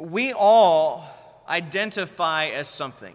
we 0.00 0.32
all 0.32 1.04
identify 1.46 2.46
as 2.46 2.68
something. 2.68 3.14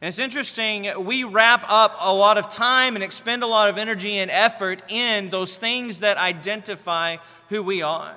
And 0.00 0.08
it's 0.08 0.18
interesting, 0.18 0.88
we 1.04 1.24
wrap 1.24 1.64
up 1.68 1.96
a 2.00 2.12
lot 2.12 2.36
of 2.36 2.50
time 2.50 2.96
and 2.96 3.02
expend 3.02 3.42
a 3.42 3.46
lot 3.46 3.70
of 3.70 3.78
energy 3.78 4.18
and 4.18 4.30
effort 4.30 4.82
in 4.90 5.30
those 5.30 5.56
things 5.56 6.00
that 6.00 6.18
identify 6.18 7.16
who 7.48 7.62
we 7.62 7.80
are. 7.80 8.14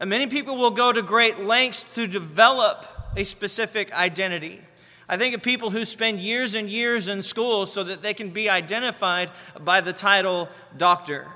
And 0.00 0.10
many 0.10 0.26
people 0.26 0.56
will 0.56 0.72
go 0.72 0.92
to 0.92 1.02
great 1.02 1.38
lengths 1.38 1.84
to 1.94 2.08
develop 2.08 2.86
a 3.16 3.22
specific 3.22 3.92
identity. 3.92 4.60
I 5.08 5.16
think 5.16 5.36
of 5.36 5.42
people 5.42 5.70
who 5.70 5.84
spend 5.84 6.18
years 6.18 6.56
and 6.56 6.68
years 6.68 7.06
in 7.06 7.22
school 7.22 7.64
so 7.66 7.84
that 7.84 8.02
they 8.02 8.12
can 8.12 8.30
be 8.30 8.50
identified 8.50 9.30
by 9.60 9.80
the 9.80 9.92
title 9.92 10.48
doctor 10.76 11.28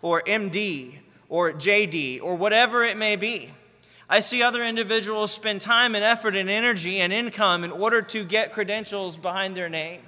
or 0.00 0.22
MD 0.22 0.94
or 1.28 1.52
JD 1.52 2.22
or 2.22 2.36
whatever 2.36 2.84
it 2.84 2.96
may 2.96 3.16
be. 3.16 3.52
I 4.08 4.20
see 4.20 4.42
other 4.42 4.64
individuals 4.64 5.32
spend 5.32 5.60
time 5.60 5.94
and 5.94 6.04
effort 6.04 6.36
and 6.36 6.48
energy 6.48 7.00
and 7.00 7.12
income 7.12 7.64
in 7.64 7.72
order 7.72 8.02
to 8.02 8.24
get 8.24 8.52
credentials 8.52 9.16
behind 9.16 9.56
their 9.56 9.68
name. 9.68 10.00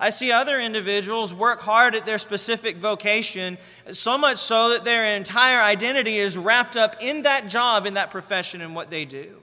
I 0.00 0.10
see 0.10 0.30
other 0.30 0.60
individuals 0.60 1.34
work 1.34 1.60
hard 1.60 1.94
at 1.94 2.06
their 2.06 2.18
specific 2.18 2.76
vocation, 2.76 3.58
so 3.90 4.16
much 4.16 4.38
so 4.38 4.70
that 4.70 4.84
their 4.84 5.16
entire 5.16 5.60
identity 5.60 6.18
is 6.18 6.38
wrapped 6.38 6.76
up 6.76 6.96
in 7.00 7.22
that 7.22 7.48
job, 7.48 7.84
in 7.84 7.94
that 7.94 8.10
profession, 8.10 8.60
and 8.60 8.74
what 8.76 8.90
they 8.90 9.04
do. 9.04 9.38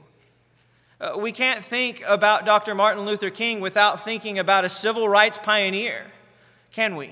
Uh, 1.00 1.18
we 1.20 1.34
can't 1.34 1.64
think 1.64 2.02
about 2.08 2.46
Dr. 2.46 2.74
Martin 2.74 3.06
Luther 3.06 3.30
King 3.30 3.60
without 3.60 4.06
thinking 4.06 4.40
about 4.40 4.64
a 4.64 4.70
civil 4.70 5.10
rights 5.10 5.38
pioneer, 5.38 6.06
can 6.72 6.96
we? 6.96 7.12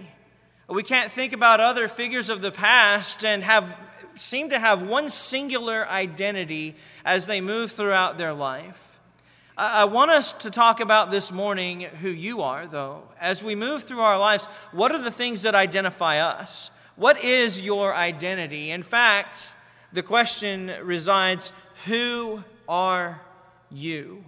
We 0.70 0.82
can't 0.82 1.12
think 1.12 1.34
about 1.34 1.60
other 1.60 1.90
figures 1.90 2.30
of 2.30 2.42
the 2.42 2.52
past 2.52 3.26
and 3.26 3.44
have 3.44 3.76
seem 4.16 4.50
to 4.50 4.60
have 4.60 4.82
one 4.82 5.10
singular 5.10 5.88
identity 5.88 6.76
as 7.06 7.26
they 7.26 7.42
move 7.42 7.72
throughout 7.72 8.18
their 8.18 8.34
life. 8.34 9.00
I 9.56 9.86
want 9.86 10.10
us 10.10 10.34
to 10.34 10.50
talk 10.50 10.80
about 10.80 11.12
this 11.12 11.32
morning 11.32 11.82
who 11.82 12.10
you 12.10 12.42
are, 12.42 12.66
though. 12.66 13.04
As 13.22 13.44
we 13.44 13.54
move 13.54 13.84
through 13.84 14.00
our 14.00 14.18
lives, 14.18 14.46
what 14.72 14.92
are 14.92 15.02
the 15.02 15.12
things 15.12 15.44
that 15.44 15.54
identify 15.54 16.18
us? 16.18 16.72
What 16.96 17.24
is 17.24 17.62
your 17.62 17.94
identity? 17.94 18.72
In 18.72 18.82
fact, 18.82 19.52
the 19.92 20.02
question 20.02 20.72
resides 20.82 21.52
who 21.86 22.44
are 22.68 23.22
you? 23.70 24.26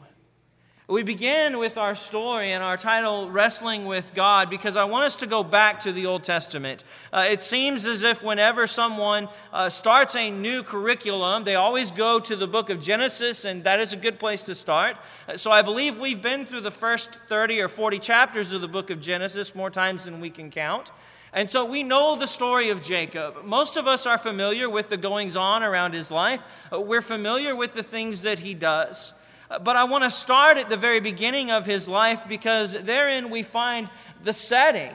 We 0.87 1.01
begin 1.01 1.57
with 1.57 1.79
our 1.79 1.95
story 1.95 2.51
and 2.51 2.61
our 2.61 2.77
title, 2.77 3.31
Wrestling 3.31 3.85
with 3.85 4.13
God, 4.13 4.51
because 4.51 4.77
I 4.77 4.83
want 4.83 5.05
us 5.05 5.15
to 5.15 5.25
go 5.25 5.43
back 5.43 5.79
to 5.79 5.91
the 5.91 6.05
Old 6.05 6.23
Testament. 6.23 6.83
Uh, 7.11 7.25
it 7.27 7.41
seems 7.41 7.87
as 7.87 8.03
if 8.03 8.21
whenever 8.21 8.67
someone 8.67 9.27
uh, 9.51 9.67
starts 9.69 10.15
a 10.15 10.29
new 10.29 10.61
curriculum, 10.61 11.43
they 11.43 11.55
always 11.55 11.89
go 11.89 12.19
to 12.19 12.35
the 12.35 12.45
book 12.45 12.69
of 12.69 12.81
Genesis, 12.81 13.45
and 13.45 13.63
that 13.63 13.79
is 13.79 13.93
a 13.93 13.97
good 13.97 14.19
place 14.19 14.43
to 14.43 14.53
start. 14.53 14.95
Uh, 15.27 15.35
so 15.35 15.49
I 15.49 15.63
believe 15.63 15.97
we've 15.97 16.21
been 16.21 16.45
through 16.45 16.61
the 16.61 16.69
first 16.69 17.15
30 17.15 17.61
or 17.61 17.67
40 17.67 17.97
chapters 17.97 18.51
of 18.51 18.61
the 18.61 18.67
book 18.67 18.91
of 18.91 19.01
Genesis 19.01 19.55
more 19.55 19.71
times 19.71 20.05
than 20.05 20.21
we 20.21 20.29
can 20.29 20.51
count. 20.51 20.91
And 21.33 21.49
so 21.49 21.65
we 21.65 21.81
know 21.81 22.15
the 22.15 22.27
story 22.27 22.69
of 22.69 22.83
Jacob. 22.83 23.43
Most 23.43 23.75
of 23.75 23.87
us 23.87 24.05
are 24.05 24.19
familiar 24.19 24.69
with 24.69 24.89
the 24.89 24.97
goings 24.97 25.35
on 25.35 25.63
around 25.63 25.95
his 25.95 26.11
life, 26.11 26.43
uh, 26.71 26.79
we're 26.79 27.01
familiar 27.01 27.55
with 27.55 27.73
the 27.73 27.81
things 27.81 28.21
that 28.21 28.37
he 28.37 28.53
does. 28.53 29.13
But 29.47 29.75
I 29.75 29.83
want 29.83 30.03
to 30.03 30.09
start 30.09 30.57
at 30.57 30.69
the 30.69 30.77
very 30.77 30.99
beginning 30.99 31.51
of 31.51 31.65
his 31.65 31.87
life 31.87 32.23
because 32.27 32.73
therein 32.73 33.29
we 33.29 33.43
find 33.43 33.89
the 34.23 34.33
setting 34.33 34.93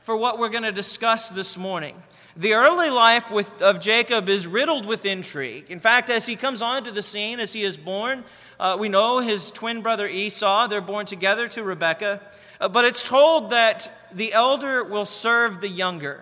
for 0.00 0.16
what 0.16 0.38
we're 0.38 0.48
going 0.48 0.64
to 0.64 0.72
discuss 0.72 1.28
this 1.28 1.56
morning. 1.56 2.02
The 2.36 2.54
early 2.54 2.90
life 2.90 3.30
with, 3.30 3.62
of 3.62 3.80
Jacob 3.80 4.28
is 4.28 4.46
riddled 4.46 4.86
with 4.86 5.06
intrigue. 5.06 5.66
In 5.70 5.78
fact, 5.78 6.10
as 6.10 6.26
he 6.26 6.36
comes 6.36 6.62
onto 6.62 6.90
the 6.90 7.02
scene, 7.02 7.38
as 7.38 7.52
he 7.52 7.62
is 7.62 7.76
born, 7.76 8.24
uh, 8.58 8.76
we 8.78 8.88
know 8.88 9.20
his 9.20 9.50
twin 9.52 9.82
brother 9.82 10.08
Esau, 10.08 10.66
they're 10.66 10.80
born 10.80 11.06
together 11.06 11.48
to 11.48 11.62
Rebekah. 11.62 12.20
Uh, 12.60 12.68
but 12.68 12.84
it's 12.84 13.08
told 13.08 13.50
that 13.50 14.08
the 14.12 14.32
elder 14.32 14.82
will 14.82 15.06
serve 15.06 15.60
the 15.60 15.68
younger. 15.68 16.20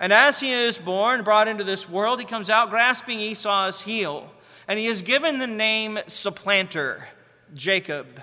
And 0.00 0.12
as 0.12 0.40
he 0.40 0.52
is 0.52 0.78
born, 0.78 1.22
brought 1.22 1.46
into 1.46 1.64
this 1.64 1.88
world, 1.88 2.18
he 2.18 2.26
comes 2.26 2.50
out 2.50 2.70
grasping 2.70 3.20
Esau's 3.20 3.82
heel 3.82 4.30
and 4.68 4.78
he 4.78 4.86
is 4.86 5.02
given 5.02 5.38
the 5.38 5.46
name 5.46 5.98
supplanter, 6.06 7.08
Jacob. 7.54 8.20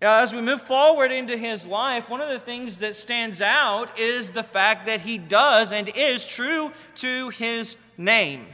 As 0.00 0.32
we 0.32 0.40
move 0.40 0.62
forward 0.62 1.10
into 1.10 1.36
his 1.36 1.66
life, 1.66 2.08
one 2.08 2.20
of 2.20 2.28
the 2.28 2.38
things 2.38 2.78
that 2.78 2.94
stands 2.94 3.42
out 3.42 3.98
is 3.98 4.30
the 4.30 4.44
fact 4.44 4.86
that 4.86 5.00
he 5.00 5.18
does 5.18 5.72
and 5.72 5.88
is 5.88 6.24
true 6.24 6.70
to 6.96 7.30
his 7.30 7.76
name. 7.96 8.46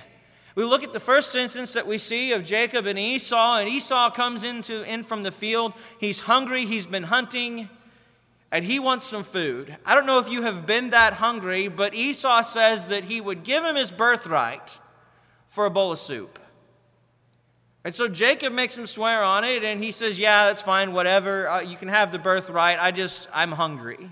We 0.55 0.65
look 0.65 0.83
at 0.83 0.93
the 0.93 1.01
first 1.01 1.37
instance 1.37 1.75
that 1.75 1.87
we 1.87 1.99
see 1.99 2.33
of 2.33 2.45
Jacob 2.45 2.87
and 2.87 2.99
Esau, 2.99 3.59
and 3.59 3.69
Esau 3.69 4.11
comes 4.11 4.43
into, 4.43 4.83
in 4.85 5.03
from 5.03 5.23
the 5.23 5.33
field. 5.33 5.75
He's 5.99 6.21
hungry, 6.21 6.65
he's 6.65 6.87
been 6.87 7.03
hunting, 7.05 7.69
and 8.51 8.65
he 8.65 8.79
wants 8.79 9.05
some 9.05 9.25
food. 9.25 9.77
I 9.85 9.95
don't 9.95 10.07
know 10.07 10.21
if 10.21 10.31
you 10.31 10.43
have 10.43 10.65
been 10.65 10.91
that 10.91 11.15
hungry, 11.15 11.69
but 11.69 11.93
Esau 11.93 12.43
says 12.43 12.87
that 12.87 13.05
he 13.05 13.21
would 13.21 13.43
give 13.43 13.65
him 13.65 13.77
his 13.77 13.91
birthright 13.91 14.79
for 15.55 15.67
a 15.67 15.71
bowl 15.71 15.93
of 15.93 15.99
soup. 16.01 16.41
And 17.85 17.95
so 17.95 18.09
Jacob 18.09 18.53
makes 18.53 18.77
him 18.77 18.89
swear 18.89 19.23
on 19.23 19.45
it, 19.45 19.63
and 19.63 19.83
he 19.83 19.93
says, 19.93 20.19
Yeah, 20.19 20.47
that's 20.47 20.63
fine, 20.63 20.93
whatever. 20.93 21.49
Uh, 21.49 21.61
you 21.61 21.77
can 21.77 21.87
have 21.87 22.11
the 22.11 22.19
birthright. 22.19 22.79
I 22.81 22.91
just, 22.91 23.29
I'm 23.33 23.53
hungry. 23.53 24.11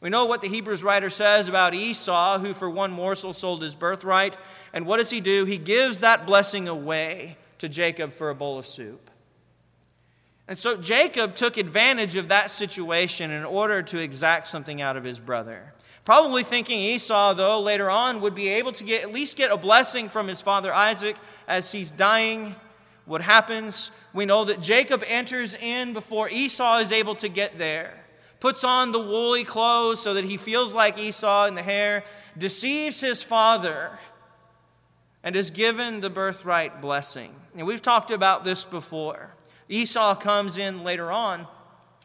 We 0.00 0.08
know 0.08 0.24
what 0.24 0.40
the 0.40 0.48
Hebrews 0.48 0.82
writer 0.82 1.10
says 1.10 1.48
about 1.48 1.74
Esau, 1.74 2.38
who 2.38 2.54
for 2.54 2.70
one 2.70 2.90
morsel 2.90 3.34
sold 3.34 3.62
his 3.62 3.74
birthright. 3.74 4.38
And 4.72 4.86
what 4.86 4.96
does 4.96 5.10
he 5.10 5.20
do? 5.20 5.44
He 5.44 5.58
gives 5.58 6.00
that 6.00 6.26
blessing 6.26 6.68
away 6.68 7.36
to 7.58 7.68
Jacob 7.68 8.12
for 8.12 8.30
a 8.30 8.34
bowl 8.34 8.58
of 8.58 8.66
soup. 8.66 9.10
And 10.48 10.58
so 10.58 10.76
Jacob 10.78 11.34
took 11.34 11.58
advantage 11.58 12.16
of 12.16 12.28
that 12.28 12.50
situation 12.50 13.30
in 13.30 13.44
order 13.44 13.82
to 13.82 13.98
exact 13.98 14.48
something 14.48 14.80
out 14.80 14.96
of 14.96 15.04
his 15.04 15.20
brother. 15.20 15.74
Probably 16.06 16.44
thinking 16.44 16.78
Esau, 16.78 17.34
though, 17.34 17.60
later 17.60 17.90
on 17.90 18.20
would 18.20 18.34
be 18.36 18.48
able 18.48 18.70
to 18.70 18.84
get, 18.84 19.02
at 19.02 19.12
least 19.12 19.36
get 19.36 19.50
a 19.50 19.56
blessing 19.56 20.08
from 20.08 20.28
his 20.28 20.40
father 20.40 20.72
Isaac 20.72 21.16
as 21.48 21.72
he's 21.72 21.90
dying. 21.90 22.54
What 23.06 23.22
happens? 23.22 23.90
We 24.14 24.24
know 24.24 24.44
that 24.44 24.60
Jacob 24.60 25.02
enters 25.08 25.56
in 25.56 25.94
before 25.94 26.30
Esau 26.30 26.78
is 26.78 26.92
able 26.92 27.16
to 27.16 27.28
get 27.28 27.58
there, 27.58 28.04
puts 28.38 28.62
on 28.62 28.92
the 28.92 29.00
woolly 29.00 29.42
clothes 29.42 30.00
so 30.00 30.14
that 30.14 30.24
he 30.24 30.36
feels 30.36 30.76
like 30.76 30.96
Esau 30.96 31.46
in 31.46 31.56
the 31.56 31.62
hair, 31.62 32.04
deceives 32.38 33.00
his 33.00 33.24
father, 33.24 33.98
and 35.24 35.34
is 35.34 35.50
given 35.50 36.02
the 36.02 36.10
birthright 36.10 36.80
blessing. 36.80 37.34
And 37.56 37.66
we've 37.66 37.82
talked 37.82 38.12
about 38.12 38.44
this 38.44 38.62
before. 38.64 39.34
Esau 39.68 40.14
comes 40.14 40.56
in 40.56 40.84
later 40.84 41.10
on, 41.10 41.48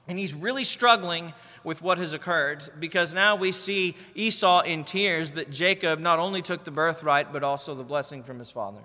and 0.07 0.17
he's 0.17 0.34
really 0.34 0.63
struggling 0.63 1.34
with 1.63 1.81
what 1.81 1.97
has 1.97 2.13
occurred 2.13 2.63
because 2.79 3.13
now 3.13 3.35
we 3.35 3.51
see 3.51 3.95
Esau 4.16 4.62
in 4.62 4.84
tears 4.84 5.34
that 5.34 5.50
Jacob 5.50 6.00
not 6.00 6.19
only 6.19 6.41
took 6.41 6.63
the 6.63 6.72
birthright 6.72 7.31
but 7.31 7.44
also 7.44 7.75
the 7.75 7.84
blessing 7.84 8.23
from 8.23 8.39
his 8.39 8.50
father, 8.50 8.81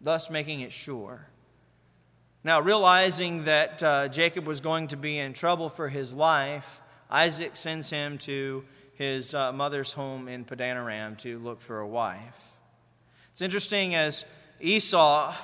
thus 0.00 0.30
making 0.30 0.60
it 0.60 0.72
sure. 0.72 1.26
Now, 2.44 2.60
realizing 2.60 3.44
that 3.44 3.82
uh, 3.82 4.08
Jacob 4.08 4.46
was 4.46 4.60
going 4.60 4.88
to 4.88 4.96
be 4.96 5.18
in 5.18 5.32
trouble 5.32 5.68
for 5.68 5.88
his 5.88 6.12
life, 6.12 6.80
Isaac 7.10 7.56
sends 7.56 7.90
him 7.90 8.18
to 8.18 8.64
his 8.94 9.34
uh, 9.34 9.52
mother's 9.52 9.92
home 9.92 10.28
in 10.28 10.44
Padanaram 10.44 11.18
to 11.18 11.38
look 11.40 11.60
for 11.60 11.80
a 11.80 11.86
wife. 11.86 12.52
It's 13.32 13.42
interesting 13.42 13.94
as 13.94 14.24
Esau 14.60 15.34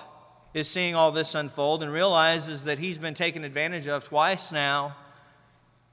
is 0.54 0.68
seeing 0.68 0.94
all 0.94 1.12
this 1.12 1.34
unfold 1.34 1.82
and 1.82 1.92
realizes 1.92 2.64
that 2.64 2.78
he's 2.78 2.98
been 2.98 3.14
taken 3.14 3.44
advantage 3.44 3.86
of 3.86 4.04
twice 4.04 4.52
now 4.52 4.96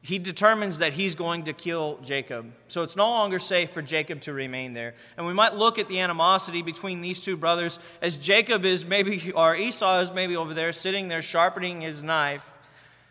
he 0.02 0.18
determines 0.18 0.78
that 0.78 0.94
he's 0.94 1.14
going 1.16 1.44
to 1.44 1.54
kill 1.54 2.00
Jacob. 2.02 2.54
So 2.70 2.84
it's 2.84 2.96
no 2.96 3.10
longer 3.10 3.38
safe 3.38 3.72
for 3.72 3.82
Jacob 3.82 4.22
to 4.22 4.34
remain 4.34 4.74
there. 4.74 4.94
And 5.18 5.28
we 5.28 5.34
might 5.34 5.56
look 5.56 5.78
at 5.78 5.90
the 5.90 6.00
animosity 6.00 6.62
between 6.62 7.02
these 7.02 7.20
two 7.20 7.36
brothers 7.36 7.80
as 8.02 8.16
Jacob 8.16 8.64
is 8.64 8.86
maybe, 8.86 9.32
or 9.34 9.56
Esau 9.58 10.00
is 10.00 10.14
maybe 10.14 10.38
over 10.38 10.54
there 10.54 10.72
sitting 10.72 11.10
there 11.10 11.22
sharpening 11.22 11.82
his 11.82 12.02
knife, 12.02 12.58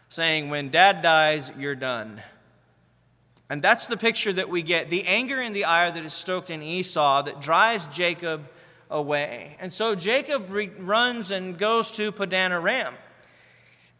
saying, 0.08 0.48
When 0.48 0.70
dad 0.70 1.02
dies, 1.02 1.52
you're 1.58 1.74
done. 1.74 2.22
And 3.50 3.60
that's 3.62 3.86
the 3.86 3.96
picture 3.96 4.32
that 4.32 4.48
we 4.48 4.62
get 4.62 4.88
the 4.88 5.06
anger 5.06 5.40
and 5.40 5.54
the 5.54 5.64
ire 5.64 5.90
that 5.90 6.04
is 6.04 6.14
stoked 6.14 6.50
in 6.50 6.62
Esau 6.62 7.22
that 7.22 7.40
drives 7.40 7.86
Jacob 7.88 8.48
away. 8.90 9.56
And 9.60 9.72
so 9.72 9.94
Jacob 9.94 10.50
re- 10.50 10.70
runs 10.78 11.30
and 11.30 11.58
goes 11.58 11.90
to 11.92 12.12
Padanaram. 12.12 12.94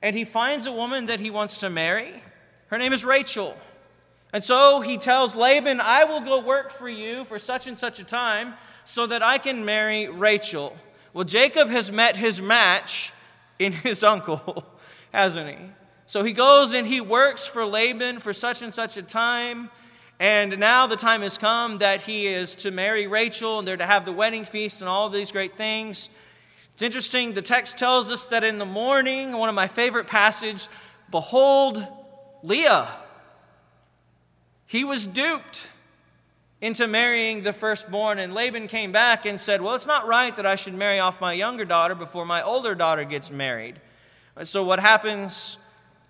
And 0.01 0.17
he 0.17 0.25
finds 0.25 0.67
a 0.67 0.73
woman 0.73 1.07
that 1.07 1.21
he 1.21 1.31
wants 1.31 1.59
to 1.59 1.71
marry. 1.71 2.23
Her 2.69 2.79
name 2.79 2.93
is 2.93 3.05
Rachel. 3.05 3.57
And 4.33 4.45
so 4.45 4.81
he 4.81 4.99
tells 4.99 5.37
Laban, 5.37 5.81
I 5.81 6.05
will 6.05 6.21
go 6.21 6.41
work 6.41 6.71
for 6.71 6.89
you 6.89 7.25
for 7.25 7.39
such 7.39 7.67
and 7.67 7.79
such 7.79 7.99
a 7.99 8.05
time 8.05 8.55
so 8.85 9.07
that 9.07 9.23
I 9.23 9.39
can 9.39 9.65
marry 9.65 10.09
Rachel. 10.09 10.77
Well, 11.13 11.25
Jacob 11.25 11.69
has 11.69 11.91
met 11.91 12.17
his 12.17 12.41
match 12.41 13.13
in 13.59 13.73
his 13.85 14.05
uncle, 14.05 14.65
hasn't 15.13 15.49
he? 15.49 15.57
So 16.07 16.23
he 16.23 16.33
goes 16.33 16.73
and 16.73 16.87
he 16.87 17.01
works 17.01 17.47
for 17.47 17.67
Laban 17.67 18.21
for 18.21 18.33
such 18.33 18.63
and 18.63 18.73
such 18.73 18.97
a 18.97 19.03
time. 19.03 19.71
And 20.21 20.59
now 20.59 20.87
the 20.87 20.97
time 20.97 21.23
has 21.23 21.39
come 21.39 21.79
that 21.79 22.03
he 22.03 22.27
is 22.27 22.57
to 22.57 22.71
marry 22.71 23.07
Rachel 23.07 23.59
and 23.59 23.69
they're 23.69 23.77
to 23.77 23.87
have 23.87 24.05
the 24.05 24.13
wedding 24.13 24.45
feast 24.45 24.81
and 24.81 24.89
all 24.89 25.09
these 25.09 25.31
great 25.31 25.57
things. 25.57 26.09
It's 26.75 26.83
interesting, 26.83 27.33
the 27.33 27.43
text 27.43 27.79
tells 27.79 28.11
us 28.11 28.25
that 28.27 28.45
in 28.45 28.59
the 28.59 28.67
morning, 28.67 29.33
one 29.33 29.49
of 29.49 29.55
my 29.55 29.69
favorite 29.69 30.07
passages, 30.07 30.69
behold, 31.11 31.87
Leah. 32.43 32.89
He 34.67 34.85
was 34.85 35.07
duped 35.07 35.67
into 36.61 36.87
marrying 36.87 37.43
the 37.43 37.53
firstborn, 37.53 38.19
and 38.19 38.35
Laban 38.35 38.67
came 38.67 38.93
back 38.93 39.25
and 39.25 39.41
said, 39.41 39.63
Well, 39.63 39.75
it's 39.75 39.87
not 39.87 40.07
right 40.07 40.35
that 40.37 40.47
I 40.47 40.57
should 40.57 40.75
marry 40.75 40.99
off 40.99 41.21
my 41.21 41.33
younger 41.33 41.65
daughter 41.65 41.95
before 41.95 42.27
my 42.27 42.43
older 42.43 42.75
daughter 42.75 43.05
gets 43.05 43.31
married. 43.31 43.81
So 44.43 44.65
what 44.65 44.81
happens? 44.81 45.57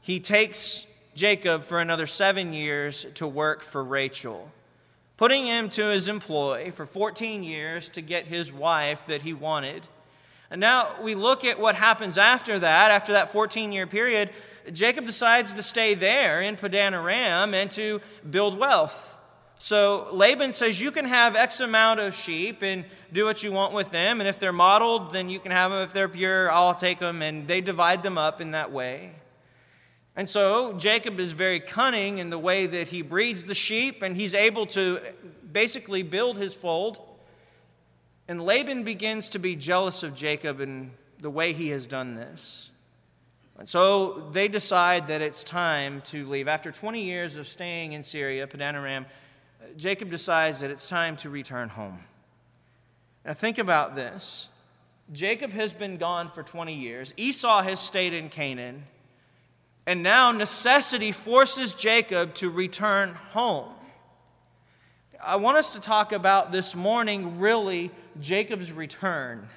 He 0.01 0.21
takes 0.21 0.87
Jacob 1.19 1.65
for 1.65 1.81
another 1.81 2.07
seven 2.07 2.53
years 2.53 3.05
to 3.15 3.27
work 3.27 3.61
for 3.61 3.83
Rachel, 3.83 4.53
putting 5.17 5.47
him 5.47 5.69
to 5.71 5.87
his 5.87 6.07
employ 6.07 6.71
for 6.71 6.87
14 6.87 7.43
years 7.43 7.89
to 7.89 8.01
get 8.01 8.27
his 8.27 8.53
wife 8.53 9.05
that 9.09 9.23
he 9.23 9.33
wanted. 9.33 9.83
And 10.49 10.61
now 10.61 11.03
we 11.03 11.17
look 11.17 11.45
at 11.45 11.59
what 11.59 11.75
happens 11.75 12.19
after 12.19 12.61
that, 12.61 12.93
after 12.93 13.15
that 13.15 13.33
14 13.33 13.73
year 13.73 13.89
period. 13.89 14.31
Jacob 14.73 15.07
decides 15.07 15.55
to 15.55 15.63
stay 15.63 15.95
there 15.95 16.41
in 16.41 16.55
Padan 16.55 16.95
Aram 16.95 17.53
and 17.53 17.69
to 17.73 18.01
build 18.31 18.57
wealth. 18.57 19.19
So 19.59 20.07
Laban 20.13 20.53
says, 20.53 20.81
You 20.81 20.93
can 20.93 21.05
have 21.05 21.35
X 21.35 21.59
amount 21.59 21.99
of 21.99 22.15
sheep 22.15 22.63
and 22.63 22.85
do 23.13 23.25
what 23.25 23.43
you 23.43 23.51
want 23.51 23.73
with 23.73 23.91
them. 23.91 24.21
And 24.21 24.29
if 24.29 24.39
they're 24.39 24.53
mottled, 24.53 25.13
then 25.13 25.29
you 25.29 25.41
can 25.41 25.51
have 25.51 25.73
them. 25.73 25.83
If 25.83 25.93
they're 25.93 26.09
pure, 26.09 26.49
I'll 26.53 26.77
take 26.77 27.01
them. 27.01 27.23
And 27.23 27.49
they 27.49 27.61
divide 27.61 28.05
them 28.05 28.17
up 28.17 28.41
in 28.41 28.53
that 28.53 28.71
way. 28.71 29.15
And 30.19 30.29
so 30.29 30.73
Jacob 30.73 31.21
is 31.21 31.31
very 31.31 31.61
cunning 31.61 32.19
in 32.19 32.29
the 32.29 32.41
way 32.41 32.67
that 32.67 32.89
he 32.89 33.03
breeds 33.03 33.45
the 33.45 33.55
sheep, 33.55 34.03
and 34.03 34.17
he's 34.17 34.35
able 34.35 34.67
to 34.67 34.99
basically 35.53 36.03
build 36.03 36.39
his 36.39 36.53
fold. 36.53 36.99
And 38.27 38.45
Laban 38.45 38.83
begins 38.83 39.31
to 39.31 39.39
be 39.39 39.55
jealous 39.55 40.03
of 40.03 40.17
Jacob 40.17 40.59
and 40.59 40.91
the 41.21 41.31
way 41.31 41.53
he 41.53 41.69
has 41.69 41.87
done 41.87 42.17
this. 42.17 42.71
And 43.59 43.69
so 43.69 44.29
they 44.33 44.49
decide 44.49 45.07
that 45.07 45.23
it's 45.23 45.45
time 45.45 46.01
to 46.07 46.27
leave. 46.27 46.49
After 46.49 46.73
20 46.73 47.05
years 47.05 47.37
of 47.37 47.47
staying 47.47 47.93
in 47.93 48.03
Syria, 48.03 48.49
Padan 48.49 48.75
Aram, 48.75 49.07
Jacob 49.77 50.11
decides 50.11 50.59
that 50.59 50.71
it's 50.73 50.89
time 50.89 51.17
to 51.19 51.31
return 51.31 51.69
home. 51.69 52.01
Now, 53.25 53.35
think 53.35 53.59
about 53.59 53.95
this 53.95 54.49
Jacob 55.13 55.53
has 55.53 55.73
been 55.73 55.97
gone 55.97 56.29
for 56.29 56.43
20 56.43 56.75
years, 56.75 57.15
Esau 57.17 57.63
has 57.63 57.79
stayed 57.79 58.13
in 58.13 58.31
Canaan, 58.31 58.83
and 59.89 60.03
now 60.03 60.31
necessity 60.31 61.13
forces 61.13 61.73
Jacob 61.73 62.35
to 62.35 62.51
return 62.51 63.15
home. 63.31 63.73
I 65.19 65.37
want 65.37 65.57
us 65.57 65.73
to 65.73 65.81
talk 65.81 66.13
about 66.13 66.53
this 66.53 66.75
morning 66.75 67.39
really 67.39 67.91
Jacob's 68.21 68.71
return. 68.71 69.49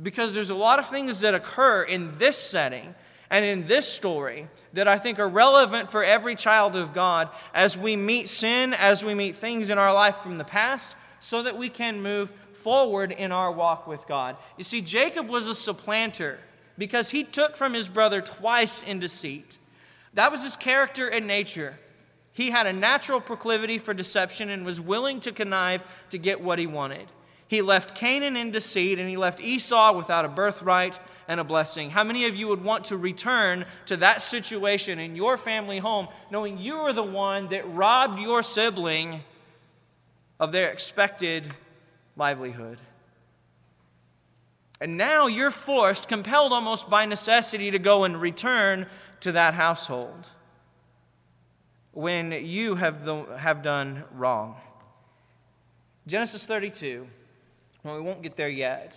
Because 0.00 0.34
there's 0.34 0.50
a 0.50 0.54
lot 0.54 0.78
of 0.78 0.90
things 0.90 1.20
that 1.20 1.32
occur 1.32 1.84
in 1.84 2.18
this 2.18 2.36
setting 2.36 2.94
and 3.30 3.46
in 3.46 3.66
this 3.66 3.88
story 3.90 4.46
that 4.74 4.88
I 4.88 4.98
think 4.98 5.18
are 5.18 5.28
relevant 5.28 5.88
for 5.88 6.04
every 6.04 6.36
child 6.36 6.76
of 6.76 6.92
God 6.92 7.30
as 7.54 7.78
we 7.78 7.96
meet 7.96 8.28
sin, 8.28 8.74
as 8.74 9.02
we 9.02 9.14
meet 9.14 9.36
things 9.36 9.70
in 9.70 9.78
our 9.78 9.94
life 9.94 10.16
from 10.16 10.36
the 10.36 10.44
past, 10.44 10.96
so 11.18 11.42
that 11.44 11.56
we 11.56 11.70
can 11.70 12.02
move 12.02 12.30
forward 12.52 13.10
in 13.10 13.32
our 13.32 13.50
walk 13.50 13.86
with 13.86 14.06
God. 14.06 14.36
You 14.58 14.64
see, 14.64 14.82
Jacob 14.82 15.30
was 15.30 15.48
a 15.48 15.54
supplanter 15.54 16.40
because 16.76 17.10
he 17.10 17.24
took 17.24 17.56
from 17.56 17.74
his 17.74 17.88
brother 17.88 18.20
twice 18.20 18.82
in 18.82 18.98
deceit. 18.98 19.58
That 20.14 20.30
was 20.30 20.42
his 20.42 20.56
character 20.56 21.08
and 21.08 21.26
nature. 21.26 21.78
He 22.32 22.50
had 22.50 22.66
a 22.66 22.72
natural 22.72 23.20
proclivity 23.20 23.78
for 23.78 23.94
deception 23.94 24.50
and 24.50 24.64
was 24.64 24.80
willing 24.80 25.20
to 25.20 25.32
connive 25.32 25.82
to 26.10 26.18
get 26.18 26.40
what 26.40 26.58
he 26.58 26.66
wanted. 26.66 27.06
He 27.46 27.62
left 27.62 27.94
Canaan 27.94 28.36
in 28.36 28.50
deceit 28.50 28.98
and 28.98 29.08
he 29.08 29.16
left 29.16 29.40
Esau 29.40 29.92
without 29.96 30.24
a 30.24 30.28
birthright 30.28 30.98
and 31.28 31.38
a 31.38 31.44
blessing. 31.44 31.90
How 31.90 32.02
many 32.02 32.26
of 32.26 32.34
you 32.34 32.48
would 32.48 32.64
want 32.64 32.86
to 32.86 32.96
return 32.96 33.66
to 33.86 33.96
that 33.98 34.22
situation 34.22 34.98
in 34.98 35.14
your 35.14 35.36
family 35.36 35.78
home 35.78 36.08
knowing 36.30 36.58
you 36.58 36.76
are 36.76 36.92
the 36.92 37.02
one 37.02 37.48
that 37.48 37.68
robbed 37.72 38.18
your 38.18 38.42
sibling 38.42 39.22
of 40.40 40.52
their 40.52 40.70
expected 40.70 41.52
livelihood? 42.16 42.78
And 44.80 44.96
now 44.96 45.26
you're 45.26 45.50
forced, 45.50 46.08
compelled 46.08 46.52
almost 46.52 46.90
by 46.90 47.06
necessity, 47.06 47.70
to 47.70 47.78
go 47.78 48.04
and 48.04 48.20
return 48.20 48.86
to 49.20 49.32
that 49.32 49.54
household 49.54 50.26
when 51.92 52.32
you 52.32 52.74
have, 52.74 53.04
the, 53.04 53.24
have 53.38 53.62
done 53.62 54.04
wrong. 54.12 54.56
Genesis 56.06 56.44
32. 56.44 57.06
Well, 57.82 57.96
we 57.96 58.02
won't 58.02 58.22
get 58.22 58.36
there 58.36 58.48
yet. 58.48 58.96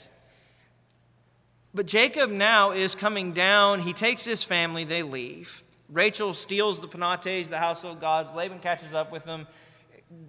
But 1.73 1.85
Jacob 1.85 2.31
now 2.31 2.71
is 2.71 2.95
coming 2.95 3.33
down. 3.33 3.81
He 3.81 3.93
takes 3.93 4.25
his 4.25 4.43
family, 4.43 4.83
they 4.83 5.03
leave. 5.03 5.63
Rachel 5.89 6.33
steals 6.33 6.79
the 6.79 6.87
Penates, 6.87 7.49
the 7.49 7.59
household 7.59 8.01
gods. 8.01 8.33
Laban 8.33 8.59
catches 8.59 8.93
up 8.93 9.11
with 9.11 9.25
them. 9.25 9.47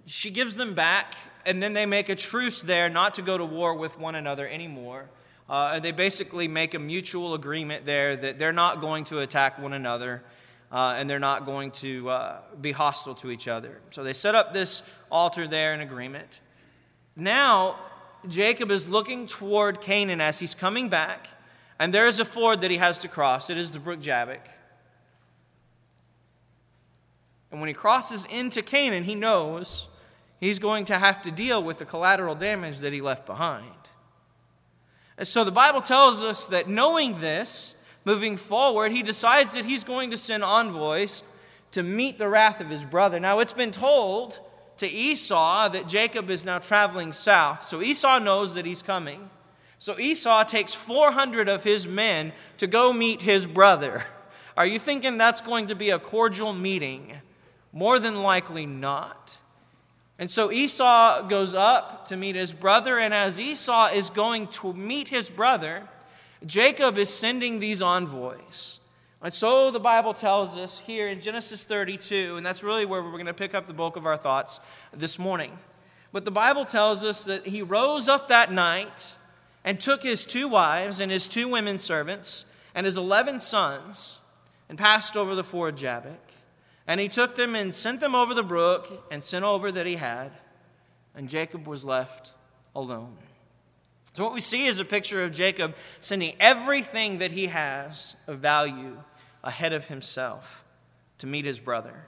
She 0.05 0.29
gives 0.29 0.55
them 0.55 0.73
back, 0.73 1.15
and 1.45 1.61
then 1.61 1.73
they 1.73 1.85
make 1.85 2.07
a 2.07 2.15
truce 2.15 2.61
there 2.61 2.89
not 2.89 3.15
to 3.15 3.21
go 3.21 3.37
to 3.37 3.45
war 3.45 3.75
with 3.75 3.97
one 3.97 4.15
another 4.15 4.47
anymore. 4.47 5.09
Uh, 5.49 5.71
and 5.73 5.83
they 5.83 5.91
basically 5.91 6.47
make 6.47 6.73
a 6.73 6.79
mutual 6.79 7.33
agreement 7.33 7.85
there 7.85 8.15
that 8.15 8.37
they're 8.37 8.53
not 8.53 8.81
going 8.81 9.03
to 9.05 9.19
attack 9.19 9.57
one 9.57 9.73
another 9.73 10.21
uh, 10.71 10.93
and 10.95 11.09
they're 11.09 11.19
not 11.19 11.45
going 11.45 11.71
to 11.71 12.09
uh, 12.09 12.37
be 12.61 12.71
hostile 12.71 13.15
to 13.15 13.31
each 13.31 13.47
other. 13.47 13.81
So 13.89 14.03
they 14.03 14.13
set 14.13 14.35
up 14.35 14.53
this 14.53 14.83
altar 15.11 15.47
there 15.47 15.73
in 15.73 15.81
agreement. 15.81 16.41
Now, 17.15 17.79
Jacob 18.27 18.69
is 18.69 18.87
looking 18.89 19.27
toward 19.27 19.81
Canaan 19.81 20.21
as 20.21 20.39
he's 20.39 20.53
coming 20.53 20.89
back, 20.89 21.27
and 21.79 21.93
there 21.93 22.07
is 22.07 22.19
a 22.19 22.25
ford 22.25 22.61
that 22.61 22.69
he 22.69 22.77
has 22.77 22.99
to 22.99 23.07
cross. 23.07 23.49
It 23.49 23.57
is 23.57 23.71
the 23.71 23.79
brook 23.79 24.01
Jabbok. 24.01 24.47
And 27.51 27.59
when 27.59 27.67
he 27.67 27.73
crosses 27.73 28.25
into 28.25 28.61
Canaan, 28.61 29.05
he 29.05 29.15
knows 29.15 29.87
he's 30.39 30.59
going 30.59 30.85
to 30.85 30.99
have 30.99 31.21
to 31.23 31.31
deal 31.31 31.63
with 31.63 31.79
the 31.79 31.85
collateral 31.85 32.35
damage 32.35 32.79
that 32.79 32.93
he 32.93 33.01
left 33.01 33.25
behind. 33.25 33.78
And 35.19 35.27
so 35.27 35.43
the 35.43 35.51
Bible 35.51 35.81
tells 35.81 36.23
us 36.23 36.45
that 36.45 36.69
knowing 36.69 37.19
this, 37.19 37.75
moving 38.05 38.37
forward, 38.37 38.93
he 38.93 39.03
decides 39.03 39.51
that 39.53 39.65
he's 39.65 39.83
going 39.83 40.11
to 40.11 40.17
send 40.17 40.43
envoys 40.43 41.23
to 41.73 41.83
meet 41.83 42.17
the 42.17 42.29
wrath 42.29 42.61
of 42.61 42.69
his 42.69 42.85
brother. 42.85 43.19
Now, 43.19 43.39
it's 43.39 43.53
been 43.53 43.73
told 43.73 44.39
to 44.77 44.87
Esau 44.87 45.67
that 45.67 45.89
Jacob 45.89 46.29
is 46.29 46.45
now 46.45 46.57
traveling 46.57 47.11
south. 47.11 47.65
So 47.65 47.81
Esau 47.81 48.19
knows 48.19 48.53
that 48.53 48.65
he's 48.65 48.81
coming. 48.81 49.29
So 49.77 49.99
Esau 49.99 50.45
takes 50.45 50.73
400 50.73 51.49
of 51.49 51.65
his 51.65 51.85
men 51.85 52.31
to 52.57 52.65
go 52.65 52.93
meet 52.93 53.21
his 53.21 53.45
brother. 53.45 54.05
Are 54.55 54.65
you 54.65 54.79
thinking 54.79 55.17
that's 55.17 55.41
going 55.41 55.67
to 55.67 55.75
be 55.75 55.89
a 55.89 55.99
cordial 55.99 56.53
meeting? 56.53 57.17
More 57.73 57.99
than 57.99 58.23
likely 58.23 58.65
not. 58.65 59.37
And 60.19 60.29
so 60.29 60.51
Esau 60.51 61.27
goes 61.27 61.55
up 61.55 62.05
to 62.07 62.17
meet 62.17 62.35
his 62.35 62.51
brother, 62.51 62.99
and 62.99 63.13
as 63.13 63.39
Esau 63.39 63.87
is 63.87 64.09
going 64.09 64.47
to 64.47 64.73
meet 64.73 65.07
his 65.07 65.29
brother, 65.29 65.87
Jacob 66.45 66.97
is 66.97 67.09
sending 67.09 67.59
these 67.59 67.81
envoys. 67.81 68.79
And 69.21 69.33
so 69.33 69.71
the 69.71 69.79
Bible 69.79 70.13
tells 70.13 70.57
us 70.57 70.79
here 70.79 71.07
in 71.07 71.21
Genesis 71.21 71.63
32, 71.63 72.35
and 72.35 72.45
that's 72.45 72.63
really 72.63 72.85
where 72.85 73.01
we're 73.01 73.11
going 73.11 73.25
to 73.27 73.33
pick 73.33 73.55
up 73.55 73.65
the 73.65 73.73
bulk 73.73 73.95
of 73.95 74.05
our 74.05 74.17
thoughts 74.17 74.59
this 74.93 75.17
morning. 75.17 75.57
But 76.11 76.25
the 76.25 76.31
Bible 76.31 76.65
tells 76.65 77.03
us 77.03 77.23
that 77.23 77.47
he 77.47 77.61
rose 77.61 78.09
up 78.09 78.27
that 78.27 78.51
night 78.51 79.15
and 79.63 79.79
took 79.79 80.03
his 80.03 80.25
two 80.25 80.49
wives 80.49 80.99
and 80.99 81.11
his 81.11 81.27
two 81.27 81.47
women 81.47 81.79
servants 81.79 82.43
and 82.75 82.85
his 82.85 82.97
11 82.97 83.39
sons 83.39 84.19
and 84.67 84.77
passed 84.77 85.15
over 85.15 85.33
the 85.33 85.43
ford 85.43 85.77
Jabbok. 85.77 86.28
And 86.89 86.99
he 86.99 87.07
took 87.07 87.35
them 87.35 87.53
and 87.53 87.71
sent 87.71 87.99
them 87.99 88.15
over 88.15 88.33
the 88.33 88.41
brook 88.41 89.05
and 89.11 89.23
sent 89.23 89.45
over 89.45 89.71
that 89.71 89.85
he 89.85 89.97
had. 89.97 90.31
And 91.13 91.29
Jacob 91.29 91.67
was 91.67 91.85
left 91.85 92.33
alone. 92.75 93.15
So, 94.13 94.23
what 94.23 94.33
we 94.33 94.41
see 94.41 94.65
is 94.65 94.79
a 94.79 94.85
picture 94.85 95.23
of 95.23 95.31
Jacob 95.31 95.75
sending 95.99 96.33
everything 96.39 97.19
that 97.19 97.31
he 97.31 97.45
has 97.45 98.15
of 98.25 98.39
value 98.39 98.97
ahead 99.43 99.71
of 99.71 99.85
himself 99.85 100.65
to 101.19 101.27
meet 101.27 101.45
his 101.45 101.59
brother. 101.59 102.07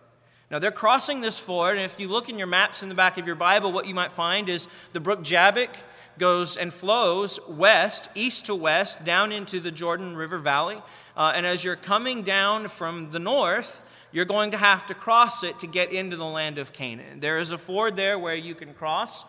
Now, 0.50 0.58
they're 0.58 0.72
crossing 0.72 1.22
this 1.22 1.38
ford, 1.38 1.78
and 1.78 1.86
if 1.86 2.00
you 2.00 2.08
look 2.08 2.28
in 2.28 2.40
your 2.40 2.48
maps 2.48 2.82
in 2.82 2.90
the 2.90 2.96
back 2.96 3.20
of 3.20 3.28
your 3.28 3.36
Bible, 3.36 3.72
what 3.72 3.86
you 3.86 3.94
might 3.94 4.12
find 4.12 4.50
is 4.50 4.68
the 4.94 5.00
brook 5.00 5.22
Jabbok 5.22 5.70
goes 6.18 6.58
and 6.58 6.74
flows 6.74 7.40
west, 7.48 8.10
east 8.16 8.48
to 8.48 8.56
west, 8.56 9.06
down 9.06 9.32
into 9.32 9.60
the 9.60 9.72
Jordan 9.72 10.16
River 10.16 10.40
Valley. 10.40 10.82
Uh, 11.16 11.34
and 11.36 11.46
as 11.46 11.64
you're 11.64 11.76
coming 11.76 12.24
down 12.24 12.68
from 12.68 13.12
the 13.12 13.20
north, 13.20 13.84
you're 14.12 14.26
going 14.26 14.52
to 14.52 14.58
have 14.58 14.88
to 14.88 14.94
cross 14.94 15.44
it 15.44 15.60
to 15.60 15.68
get 15.68 15.92
into 15.92 16.16
the 16.16 16.26
land 16.26 16.58
of 16.58 16.74
Canaan. 16.74 17.20
There 17.20 17.40
is 17.40 17.52
a 17.52 17.58
ford 17.58 17.96
there 17.96 18.20
where 18.20 18.36
you 18.36 18.56
can 18.56 18.74
cross, 18.74 19.26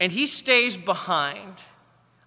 and 0.00 0.10
he 0.10 0.26
stays 0.26 0.76
behind. 0.76 1.62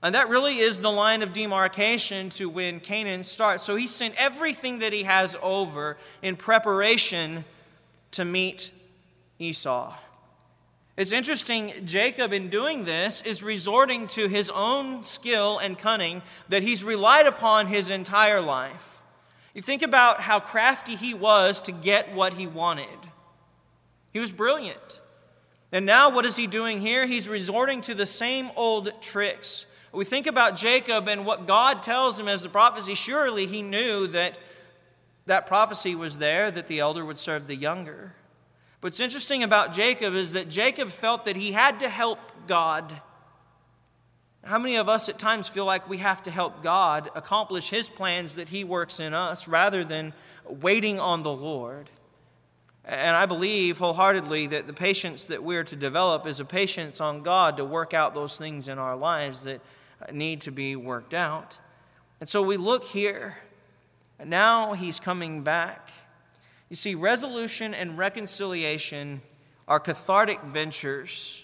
And 0.02 0.14
that 0.14 0.30
really 0.30 0.60
is 0.60 0.80
the 0.80 0.92
line 0.92 1.24
of 1.24 1.34
demarcation 1.34 2.30
to 2.32 2.48
when 2.48 2.80
Canaan 2.80 3.24
starts. 3.24 3.64
So 3.64 3.76
he 3.76 3.88
sent 3.88 4.14
everything 4.16 4.80
that 4.80 4.94
he 4.94 5.04
has 5.04 5.36
over 5.42 5.98
in 6.22 6.36
preparation 6.36 7.46
to 8.12 8.24
meet 8.24 8.72
Esau. 9.40 9.96
It's 10.96 11.12
interesting, 11.12 11.74
Jacob, 11.86 12.34
in 12.34 12.50
doing 12.50 12.86
this, 12.86 13.22
is 13.22 13.44
resorting 13.44 14.08
to 14.10 14.28
his 14.28 14.50
own 14.50 15.04
skill 15.04 15.60
and 15.60 15.78
cunning 15.78 16.24
that 16.50 16.64
he's 16.64 16.84
relied 16.84 17.28
upon 17.28 17.68
his 17.68 17.92
entire 17.92 18.42
life. 18.42 18.97
You 19.58 19.64
think 19.64 19.82
about 19.82 20.22
how 20.22 20.40
crafty 20.40 20.96
he 20.96 21.16
was 21.16 21.62
to 21.62 21.72
get 21.72 22.14
what 22.14 22.34
he 22.34 22.46
wanted. 22.46 23.00
He 24.14 24.20
was 24.20 24.32
brilliant. 24.32 25.02
And 25.72 25.84
now, 25.84 26.12
what 26.12 26.28
is 26.28 26.36
he 26.36 26.46
doing 26.46 26.80
here? 26.80 27.08
He's 27.08 27.28
resorting 27.28 27.82
to 27.82 27.96
the 27.96 28.06
same 28.06 28.52
old 28.56 29.02
tricks. 29.02 29.66
We 29.92 30.06
think 30.06 30.28
about 30.28 30.58
Jacob 30.58 31.08
and 31.08 31.26
what 31.26 31.48
God 31.48 31.82
tells 31.82 32.20
him 32.20 32.28
as 32.28 32.44
the 32.44 32.50
prophecy. 32.50 32.94
Surely 32.94 33.48
he 33.48 33.64
knew 33.64 34.06
that 34.10 34.38
that 35.26 35.48
prophecy 35.48 35.96
was 35.96 36.20
there, 36.20 36.52
that 36.52 36.68
the 36.68 36.80
elder 36.80 37.04
would 37.04 37.18
serve 37.18 37.48
the 37.48 37.56
younger. 37.56 38.14
What's 38.82 39.00
interesting 39.00 39.42
about 39.42 39.74
Jacob 39.74 40.14
is 40.14 40.34
that 40.34 40.50
Jacob 40.50 40.92
felt 40.92 41.26
that 41.26 41.36
he 41.36 41.54
had 41.54 41.80
to 41.80 41.90
help 41.90 42.20
God. 42.46 43.02
How 44.44 44.60
many 44.60 44.78
of 44.78 44.88
us 44.88 45.10
at 45.10 45.20
times 45.20 45.50
feel 45.50 45.66
like 45.66 45.90
we 45.90 45.98
have 45.98 46.24
to 46.24 46.32
help 46.32 46.64
God 46.64 47.10
accomplish 47.16 47.70
his 47.70 47.90
plans 47.90 48.36
that 48.36 48.50
he 48.50 48.64
works 48.64 49.00
in 49.00 49.14
us 49.14 49.48
rather 49.48 49.84
than 49.84 50.14
waiting 50.46 51.00
on 51.00 51.24
the 51.24 51.32
Lord? 51.32 51.90
And 52.86 53.18
I 53.18 53.26
believe 53.26 53.80
wholeheartedly 53.80 54.48
that 54.48 54.66
the 54.66 54.74
patience 54.74 55.26
that 55.26 55.44
we're 55.44 55.66
to 55.66 55.76
develop 55.76 56.26
is 56.26 56.40
a 56.40 56.46
patience 56.46 57.02
on 57.02 57.22
God 57.22 57.58
to 57.58 57.66
work 57.66 57.94
out 57.94 58.14
those 58.14 58.38
things 58.38 58.70
in 58.70 58.80
our 58.80 58.96
lives 58.96 59.44
that 59.44 59.60
need 60.14 60.42
to 60.42 60.52
be 60.52 60.78
worked 60.78 61.14
out. 61.14 61.58
And 62.22 62.30
so 62.30 62.42
we 62.42 62.56
look 62.56 62.86
here, 62.86 63.38
and 64.18 64.30
now 64.30 64.74
he's 64.74 65.02
coming 65.02 65.44
back. 65.44 65.92
You 66.70 66.78
see, 66.78 66.96
resolution 66.96 67.74
and 67.74 67.98
reconciliation 67.98 69.22
are 69.68 69.82
cathartic 69.82 70.42
ventures, 70.44 71.44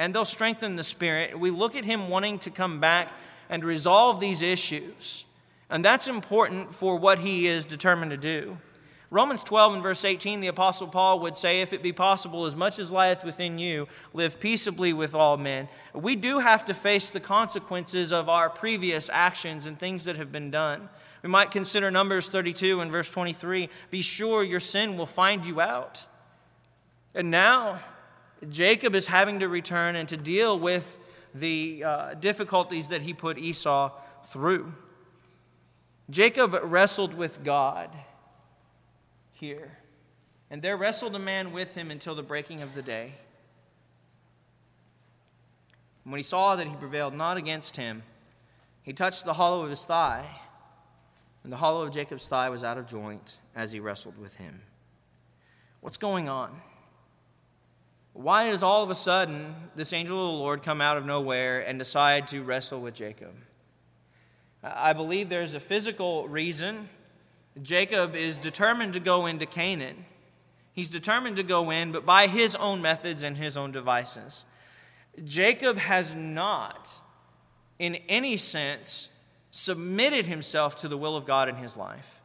and 0.00 0.14
they'll 0.14 0.24
strengthen 0.24 0.76
the 0.76 0.82
spirit. 0.82 1.38
We 1.38 1.50
look 1.50 1.76
at 1.76 1.84
him 1.84 2.08
wanting 2.08 2.38
to 2.40 2.50
come 2.50 2.80
back 2.80 3.12
and 3.50 3.62
resolve 3.62 4.18
these 4.18 4.40
issues, 4.40 5.26
and 5.68 5.84
that's 5.84 6.08
important 6.08 6.74
for 6.74 6.96
what 6.96 7.18
he 7.18 7.46
is 7.46 7.66
determined 7.66 8.10
to 8.10 8.16
do. 8.16 8.56
Romans 9.10 9.44
12 9.44 9.74
and 9.74 9.82
verse 9.82 10.02
18, 10.02 10.40
the 10.40 10.46
Apostle 10.46 10.86
Paul 10.86 11.20
would 11.20 11.36
say, 11.36 11.60
If 11.60 11.74
it 11.74 11.82
be 11.82 11.92
possible, 11.92 12.46
as 12.46 12.56
much 12.56 12.78
as 12.78 12.90
lieth 12.90 13.24
within 13.24 13.58
you, 13.58 13.88
live 14.14 14.40
peaceably 14.40 14.94
with 14.94 15.14
all 15.14 15.36
men. 15.36 15.68
We 15.92 16.16
do 16.16 16.38
have 16.38 16.64
to 16.66 16.74
face 16.74 17.10
the 17.10 17.20
consequences 17.20 18.10
of 18.10 18.30
our 18.30 18.48
previous 18.48 19.10
actions 19.12 19.66
and 19.66 19.78
things 19.78 20.04
that 20.06 20.16
have 20.16 20.32
been 20.32 20.50
done. 20.50 20.88
We 21.22 21.28
might 21.28 21.50
consider 21.50 21.90
Numbers 21.90 22.30
32 22.30 22.80
and 22.80 22.90
verse 22.90 23.10
23 23.10 23.68
Be 23.90 24.00
sure 24.00 24.42
your 24.42 24.60
sin 24.60 24.96
will 24.96 25.04
find 25.04 25.44
you 25.44 25.60
out. 25.60 26.06
And 27.14 27.30
now, 27.30 27.80
Jacob 28.48 28.94
is 28.94 29.06
having 29.06 29.40
to 29.40 29.48
return 29.48 29.96
and 29.96 30.08
to 30.08 30.16
deal 30.16 30.58
with 30.58 30.98
the 31.34 31.84
uh, 31.84 32.14
difficulties 32.14 32.88
that 32.88 33.02
he 33.02 33.12
put 33.12 33.38
Esau 33.38 33.92
through. 34.24 34.72
Jacob 36.08 36.58
wrestled 36.62 37.14
with 37.14 37.44
God 37.44 37.90
here, 39.32 39.78
and 40.50 40.62
there 40.62 40.76
wrestled 40.76 41.14
a 41.14 41.20
man 41.20 41.52
with 41.52 41.74
him 41.74 41.90
until 41.90 42.14
the 42.14 42.22
breaking 42.22 42.62
of 42.62 42.74
the 42.74 42.82
day. 42.82 43.12
When 46.04 46.18
he 46.18 46.24
saw 46.24 46.56
that 46.56 46.66
he 46.66 46.74
prevailed 46.74 47.14
not 47.14 47.36
against 47.36 47.76
him, 47.76 48.02
he 48.82 48.92
touched 48.92 49.24
the 49.24 49.34
hollow 49.34 49.62
of 49.62 49.70
his 49.70 49.84
thigh 49.84 50.24
and 51.42 51.52
the 51.52 51.56
hollow 51.56 51.82
of 51.82 51.92
Jacob's 51.92 52.28
thigh 52.28 52.50
was 52.50 52.62
out 52.62 52.78
of 52.78 52.86
joint 52.86 53.38
as 53.54 53.72
he 53.72 53.80
wrestled 53.80 54.18
with 54.18 54.36
him. 54.36 54.62
What's 55.80 55.96
going 55.96 56.28
on? 56.28 56.60
Why 58.12 58.50
does 58.50 58.62
all 58.62 58.82
of 58.82 58.90
a 58.90 58.94
sudden 58.94 59.54
this 59.76 59.92
angel 59.92 60.16
of 60.18 60.32
the 60.32 60.38
Lord 60.38 60.62
come 60.62 60.80
out 60.80 60.96
of 60.96 61.06
nowhere 61.06 61.60
and 61.60 61.78
decide 61.78 62.28
to 62.28 62.42
wrestle 62.42 62.80
with 62.80 62.94
Jacob? 62.94 63.34
I 64.62 64.92
believe 64.92 65.28
there's 65.28 65.54
a 65.54 65.60
physical 65.60 66.28
reason. 66.28 66.88
Jacob 67.62 68.14
is 68.14 68.36
determined 68.36 68.92
to 68.92 69.00
go 69.00 69.26
into 69.26 69.46
Canaan. 69.46 70.04
He's 70.72 70.88
determined 70.88 71.36
to 71.36 71.42
go 71.42 71.70
in, 71.70 71.92
but 71.92 72.04
by 72.04 72.26
his 72.26 72.54
own 72.56 72.82
methods 72.82 73.22
and 73.22 73.36
his 73.36 73.56
own 73.56 73.72
devices. 73.72 74.44
Jacob 75.24 75.78
has 75.78 76.14
not, 76.14 76.90
in 77.78 77.96
any 78.08 78.36
sense, 78.36 79.08
submitted 79.50 80.26
himself 80.26 80.76
to 80.76 80.88
the 80.88 80.96
will 80.96 81.16
of 81.16 81.26
God 81.26 81.48
in 81.48 81.56
his 81.56 81.76
life. 81.76 82.19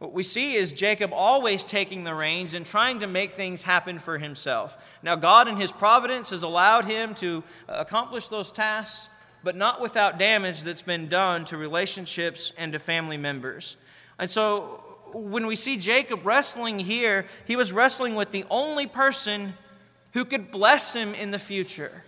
What 0.00 0.14
we 0.14 0.22
see 0.22 0.54
is 0.54 0.72
Jacob 0.72 1.12
always 1.12 1.62
taking 1.62 2.04
the 2.04 2.14
reins 2.14 2.54
and 2.54 2.64
trying 2.64 3.00
to 3.00 3.06
make 3.06 3.32
things 3.32 3.64
happen 3.64 3.98
for 3.98 4.16
himself. 4.16 4.78
Now, 5.02 5.14
God, 5.14 5.46
in 5.46 5.58
his 5.58 5.72
providence, 5.72 6.30
has 6.30 6.42
allowed 6.42 6.86
him 6.86 7.14
to 7.16 7.44
accomplish 7.68 8.28
those 8.28 8.50
tasks, 8.50 9.10
but 9.44 9.56
not 9.56 9.78
without 9.78 10.18
damage 10.18 10.62
that's 10.62 10.80
been 10.80 11.08
done 11.08 11.44
to 11.44 11.58
relationships 11.58 12.50
and 12.56 12.72
to 12.72 12.78
family 12.78 13.18
members. 13.18 13.76
And 14.18 14.30
so, 14.30 14.82
when 15.12 15.46
we 15.46 15.54
see 15.54 15.76
Jacob 15.76 16.24
wrestling 16.24 16.78
here, 16.78 17.26
he 17.46 17.54
was 17.54 17.70
wrestling 17.70 18.14
with 18.14 18.30
the 18.30 18.46
only 18.48 18.86
person 18.86 19.52
who 20.14 20.24
could 20.24 20.50
bless 20.50 20.94
him 20.94 21.12
in 21.12 21.30
the 21.30 21.38
future. 21.38 22.04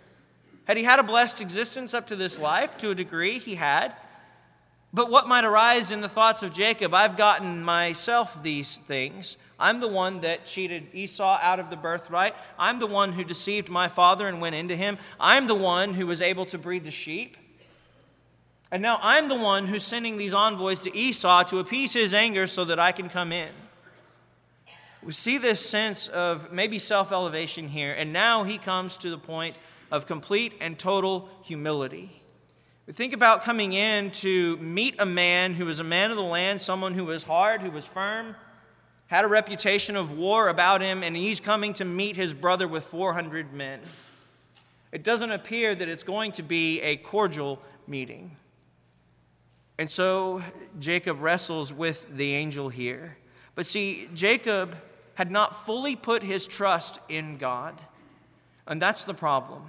Had 0.64 0.78
he 0.78 0.84
had 0.84 0.99
a 0.99 1.02
blessed 1.02 1.42
existence 1.42 1.92
up 1.92 2.06
to 2.06 2.16
this 2.16 2.38
life? 2.38 2.78
To 2.78 2.90
a 2.90 2.94
degree, 2.94 3.38
he 3.38 3.56
had. 3.56 3.94
But 4.94 5.11
what 5.11 5.26
might 5.26 5.44
arise 5.44 5.90
in 5.90 6.02
the 6.02 6.08
thoughts 6.08 6.42
of 6.42 6.52
Jacob? 6.52 6.92
I've 6.92 7.16
gotten 7.16 7.62
myself 7.64 8.42
these 8.42 8.76
things. 8.76 9.38
I'm 9.58 9.80
the 9.80 9.88
one 9.88 10.20
that 10.20 10.44
cheated 10.44 10.88
Esau 10.92 11.38
out 11.40 11.58
of 11.58 11.70
the 11.70 11.76
birthright. 11.76 12.34
I'm 12.58 12.78
the 12.78 12.87
one 12.87 13.12
who 13.12 13.25
deceived 13.25 13.70
my 13.70 13.88
father 13.88 14.26
and 14.26 14.40
went 14.40 14.54
into 14.54 14.76
him. 14.76 14.99
I'm 15.18 15.46
the 15.46 15.54
one 15.54 15.94
who 15.94 16.06
was 16.06 16.20
able 16.20 16.44
to 16.46 16.58
breed 16.58 16.84
the 16.84 16.90
sheep. 16.90 17.37
And 18.70 18.82
now 18.82 18.99
I'm 19.02 19.28
the 19.28 19.37
one 19.37 19.66
who's 19.66 19.84
sending 19.84 20.18
these 20.18 20.34
envoys 20.34 20.80
to 20.80 20.96
Esau 20.96 21.44
to 21.44 21.58
appease 21.58 21.92
his 21.92 22.12
anger 22.12 22.46
so 22.46 22.64
that 22.64 22.78
I 22.78 22.92
can 22.92 23.08
come 23.08 23.32
in. 23.32 23.50
We 25.02 25.12
see 25.12 25.38
this 25.38 25.68
sense 25.68 26.08
of 26.08 26.52
maybe 26.52 26.78
self 26.78 27.12
elevation 27.12 27.68
here, 27.68 27.92
and 27.92 28.12
now 28.12 28.44
he 28.44 28.56
comes 28.56 28.96
to 28.99 29.11
the 29.11 29.18
point 29.18 29.56
of 29.90 30.06
complete 30.06 30.54
and 30.61 30.78
total 30.78 31.28
humility. 31.42 32.21
Think 32.94 33.14
about 33.14 33.42
coming 33.42 33.72
in 33.72 34.11
to 34.11 34.58
meet 34.58 34.96
a 34.99 35.06
man 35.06 35.54
who 35.54 35.64
was 35.64 35.80
a 35.80 35.84
man 35.84 36.11
of 36.11 36.18
the 36.18 36.22
land, 36.22 36.61
someone 36.61 36.92
who 36.92 37.06
was 37.06 37.22
hard, 37.22 37.62
who 37.62 37.70
was 37.70 37.87
firm, 37.87 38.37
had 39.06 39.25
a 39.25 39.28
reputation 39.28 39.96
of 39.96 40.11
war 40.11 40.49
about 40.49 40.82
him, 40.82 41.02
and 41.02 41.16
he's 41.16 41.40
coming 41.40 41.72
to 41.75 41.87
meet 41.87 42.16
his 42.16 42.34
brother 42.34 42.68
with 42.68 42.84
400 42.84 43.54
men. 43.54 43.80
It 44.90 45.02
doesn't 45.02 45.30
appear 45.30 45.75
that 45.75 45.88
it's 45.88 46.02
going 46.02 46.32
to 46.32 46.42
be 46.42 46.82
a 46.82 46.99
cordial 46.99 47.62
meeting. 47.87 48.37
And 49.78 49.90
so 49.90 50.42
Jacob 50.78 51.22
wrestles 51.22 51.72
with 51.72 52.06
the 52.14 52.34
angel 52.34 52.68
here. 52.68 53.16
But 53.54 53.64
see, 53.64 54.11
Jacob 54.12 54.76
had 55.14 55.30
not 55.30 55.56
fully 55.56 55.96
put 55.96 56.22
his 56.22 56.46
trust 56.46 56.99
in 57.08 57.38
God. 57.38 57.80
And 58.66 58.82
that's 58.82 59.04
the 59.04 59.14
problem. 59.14 59.62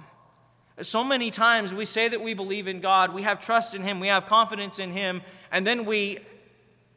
So 0.82 1.04
many 1.04 1.30
times 1.30 1.72
we 1.72 1.84
say 1.84 2.08
that 2.08 2.20
we 2.20 2.34
believe 2.34 2.66
in 2.66 2.80
God, 2.80 3.14
we 3.14 3.22
have 3.22 3.38
trust 3.38 3.74
in 3.74 3.82
Him, 3.82 4.00
we 4.00 4.08
have 4.08 4.26
confidence 4.26 4.78
in 4.78 4.92
Him, 4.92 5.22
and 5.52 5.66
then 5.66 5.84
we 5.84 6.18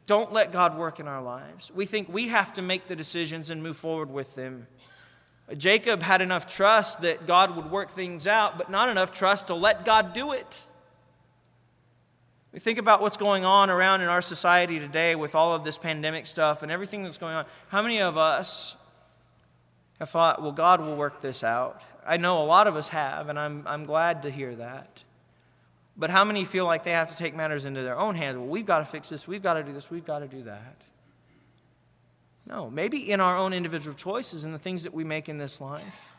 don't 0.08 0.32
let 0.32 0.50
God 0.52 0.76
work 0.76 0.98
in 0.98 1.06
our 1.06 1.22
lives. 1.22 1.70
We 1.72 1.86
think 1.86 2.08
we 2.08 2.28
have 2.28 2.52
to 2.54 2.62
make 2.62 2.88
the 2.88 2.96
decisions 2.96 3.50
and 3.50 3.62
move 3.62 3.76
forward 3.76 4.10
with 4.10 4.34
them. 4.34 4.66
Jacob 5.56 6.02
had 6.02 6.20
enough 6.20 6.46
trust 6.46 7.02
that 7.02 7.26
God 7.26 7.54
would 7.56 7.70
work 7.70 7.90
things 7.90 8.26
out, 8.26 8.58
but 8.58 8.70
not 8.70 8.88
enough 8.88 9.12
trust 9.12 9.46
to 9.46 9.54
let 9.54 9.84
God 9.84 10.12
do 10.12 10.32
it. 10.32 10.64
We 12.52 12.58
think 12.58 12.78
about 12.78 13.00
what's 13.00 13.16
going 13.16 13.44
on 13.44 13.70
around 13.70 14.00
in 14.00 14.08
our 14.08 14.22
society 14.22 14.78
today 14.78 15.14
with 15.14 15.34
all 15.34 15.54
of 15.54 15.64
this 15.64 15.78
pandemic 15.78 16.26
stuff 16.26 16.62
and 16.62 16.72
everything 16.72 17.02
that's 17.02 17.18
going 17.18 17.34
on. 17.34 17.44
How 17.68 17.82
many 17.82 18.00
of 18.00 18.16
us 18.16 18.74
have 19.98 20.10
thought, 20.10 20.42
well, 20.42 20.52
God 20.52 20.80
will 20.80 20.96
work 20.96 21.20
this 21.20 21.44
out? 21.44 21.82
I 22.08 22.16
know 22.16 22.42
a 22.42 22.46
lot 22.46 22.66
of 22.66 22.74
us 22.74 22.88
have, 22.88 23.28
and 23.28 23.38
I'm, 23.38 23.62
I'm 23.66 23.84
glad 23.84 24.22
to 24.22 24.30
hear 24.30 24.56
that. 24.56 25.02
But 25.94 26.10
how 26.10 26.24
many 26.24 26.46
feel 26.46 26.64
like 26.64 26.82
they 26.84 26.92
have 26.92 27.10
to 27.10 27.16
take 27.16 27.36
matters 27.36 27.66
into 27.66 27.82
their 27.82 27.98
own 27.98 28.14
hands? 28.14 28.38
Well, 28.38 28.46
we've 28.46 28.64
got 28.64 28.78
to 28.78 28.86
fix 28.86 29.10
this, 29.10 29.28
we've 29.28 29.42
got 29.42 29.54
to 29.54 29.62
do 29.62 29.74
this, 29.74 29.90
we've 29.90 30.06
got 30.06 30.20
to 30.20 30.26
do 30.26 30.44
that. 30.44 30.82
No, 32.46 32.70
maybe 32.70 33.10
in 33.10 33.20
our 33.20 33.36
own 33.36 33.52
individual 33.52 33.94
choices 33.94 34.44
and 34.44 34.54
the 34.54 34.58
things 34.58 34.84
that 34.84 34.94
we 34.94 35.04
make 35.04 35.28
in 35.28 35.36
this 35.36 35.60
life. 35.60 36.14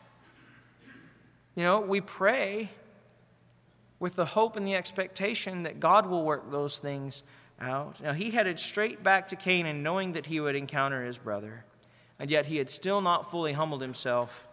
You 1.56 1.64
know, 1.64 1.80
we 1.80 2.00
pray 2.00 2.70
with 3.98 4.14
the 4.14 4.26
hope 4.26 4.56
and 4.56 4.64
the 4.64 4.76
expectation 4.76 5.64
that 5.64 5.80
God 5.80 6.06
will 6.06 6.24
work 6.24 6.52
those 6.52 6.78
things 6.78 7.24
out. 7.60 8.00
Now, 8.00 8.12
he 8.12 8.30
headed 8.30 8.60
straight 8.60 9.02
back 9.02 9.26
to 9.28 9.36
Canaan 9.36 9.82
knowing 9.82 10.12
that 10.12 10.26
he 10.26 10.38
would 10.38 10.54
encounter 10.54 11.04
his 11.04 11.18
brother, 11.18 11.64
and 12.18 12.30
yet 12.30 12.46
he 12.46 12.58
had 12.58 12.70
still 12.70 13.00
not 13.00 13.28
fully 13.28 13.54
humbled 13.54 13.82
himself 13.82 14.46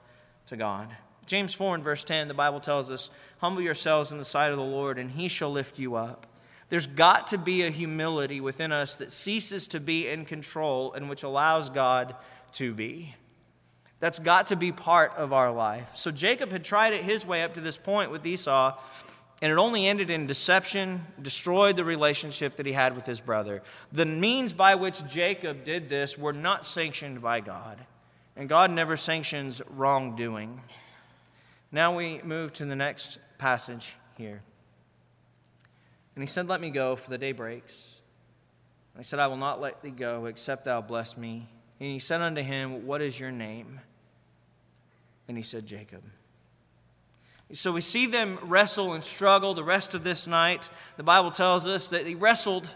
to 0.47 0.57
God. 0.57 0.89
James 1.27 1.53
4 1.53 1.75
and 1.75 1.83
verse 1.83 2.03
10, 2.03 2.27
the 2.29 2.33
Bible 2.33 2.59
tells 2.59 2.89
us, 2.89 3.09
Humble 3.39 3.61
yourselves 3.61 4.11
in 4.11 4.17
the 4.17 4.25
sight 4.25 4.51
of 4.51 4.57
the 4.57 4.63
Lord, 4.63 4.97
and 4.97 5.11
he 5.11 5.27
shall 5.27 5.51
lift 5.51 5.77
you 5.77 5.95
up. 5.95 6.25
There's 6.69 6.87
got 6.87 7.27
to 7.27 7.37
be 7.37 7.63
a 7.63 7.69
humility 7.69 8.41
within 8.41 8.71
us 8.71 8.95
that 8.95 9.11
ceases 9.11 9.67
to 9.69 9.79
be 9.79 10.07
in 10.07 10.25
control 10.25 10.91
and 10.93 11.09
which 11.09 11.23
allows 11.23 11.69
God 11.69 12.15
to 12.53 12.73
be. 12.73 13.13
That's 13.99 14.19
got 14.19 14.47
to 14.47 14.55
be 14.55 14.71
part 14.71 15.13
of 15.17 15.33
our 15.33 15.51
life. 15.51 15.91
So 15.95 16.11
Jacob 16.11 16.51
had 16.51 16.63
tried 16.63 16.93
it 16.93 17.03
his 17.03 17.25
way 17.25 17.43
up 17.43 17.53
to 17.55 17.61
this 17.61 17.77
point 17.77 18.11
with 18.11 18.25
Esau, 18.25 18.77
and 19.41 19.51
it 19.51 19.57
only 19.57 19.87
ended 19.87 20.09
in 20.09 20.27
deception, 20.27 21.05
destroyed 21.21 21.77
the 21.77 21.85
relationship 21.85 22.55
that 22.55 22.65
he 22.65 22.73
had 22.73 22.95
with 22.95 23.05
his 23.05 23.21
brother. 23.21 23.63
The 23.91 24.05
means 24.05 24.53
by 24.53 24.75
which 24.75 25.07
Jacob 25.07 25.63
did 25.63 25.89
this 25.89 26.17
were 26.17 26.33
not 26.33 26.65
sanctioned 26.65 27.21
by 27.21 27.39
God, 27.39 27.79
and 28.35 28.49
God 28.49 28.71
never 28.71 28.97
sanctions 28.97 29.61
wrongdoing. 29.69 30.61
Now 31.71 31.95
we 31.95 32.21
move 32.23 32.53
to 32.53 32.65
the 32.65 32.75
next 32.75 33.19
passage 33.37 33.95
here. 34.17 34.41
And 36.15 36.23
he 36.23 36.27
said, 36.27 36.47
Let 36.47 36.61
me 36.61 36.69
go, 36.69 36.95
for 36.95 37.09
the 37.09 37.17
day 37.17 37.31
breaks. 37.31 37.99
And 38.93 39.01
I 39.01 39.03
said, 39.03 39.19
I 39.19 39.27
will 39.27 39.37
not 39.37 39.61
let 39.61 39.81
thee 39.81 39.91
go, 39.91 40.25
except 40.25 40.65
thou 40.65 40.81
bless 40.81 41.17
me. 41.17 41.47
And 41.79 41.89
he 41.89 41.99
said 41.99 42.21
unto 42.21 42.41
him, 42.41 42.87
What 42.87 43.01
is 43.01 43.19
your 43.19 43.31
name? 43.31 43.81
And 45.27 45.37
he 45.37 45.43
said, 45.43 45.65
Jacob. 45.65 46.03
So 47.53 47.71
we 47.71 47.81
see 47.81 48.07
them 48.07 48.39
wrestle 48.41 48.93
and 48.93 49.03
struggle 49.03 49.53
the 49.53 49.63
rest 49.63 49.93
of 49.93 50.03
this 50.03 50.27
night. 50.27 50.69
The 50.97 51.03
Bible 51.03 51.31
tells 51.31 51.65
us 51.67 51.89
that 51.89 52.05
he 52.05 52.15
wrestled 52.15 52.73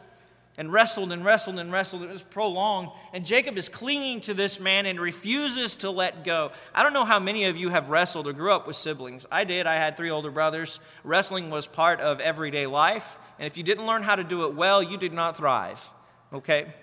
and 0.58 0.72
wrestled 0.72 1.12
and 1.12 1.24
wrestled 1.24 1.60
and 1.60 1.72
wrestled. 1.72 2.04
It 2.04 2.10
was 2.10 2.24
prolonged. 2.24 2.90
And 3.14 3.26
Jacob 3.26 3.58
is 3.58 3.70
clinging 3.70 4.22
to 4.22 4.34
this 4.34 4.60
man 4.60 4.86
and 4.86 5.00
refuses 5.00 5.76
to 5.78 5.90
let 5.90 6.24
go. 6.24 6.52
I 6.74 6.84
don't 6.84 6.94
know 6.94 7.06
how 7.06 7.20
many 7.20 7.46
of 7.46 7.58
you 7.58 7.70
have 7.70 7.90
wrestled 7.90 8.28
or 8.28 8.34
grew 8.34 8.54
up 8.54 8.68
with 8.68 8.76
siblings. 8.76 9.26
I 9.32 9.44
did. 9.44 9.66
I 9.66 9.76
had 9.76 9.96
three 9.96 10.10
older 10.10 10.32
brothers. 10.32 10.80
Wrestling 11.04 11.50
was 11.50 11.68
part 11.68 12.00
of 12.00 12.20
everyday 12.20 12.68
life. 12.68 13.18
And 13.40 13.48
if 13.48 13.58
you 13.58 13.64
didn't 13.64 13.88
learn 13.88 14.04
how 14.04 14.16
to 14.16 14.24
do 14.24 14.46
it 14.46 14.54
well, 14.54 14.84
you 14.84 14.98
did 14.98 15.14
not 15.14 15.38
thrive. 15.38 15.90
Okay? 16.34 16.74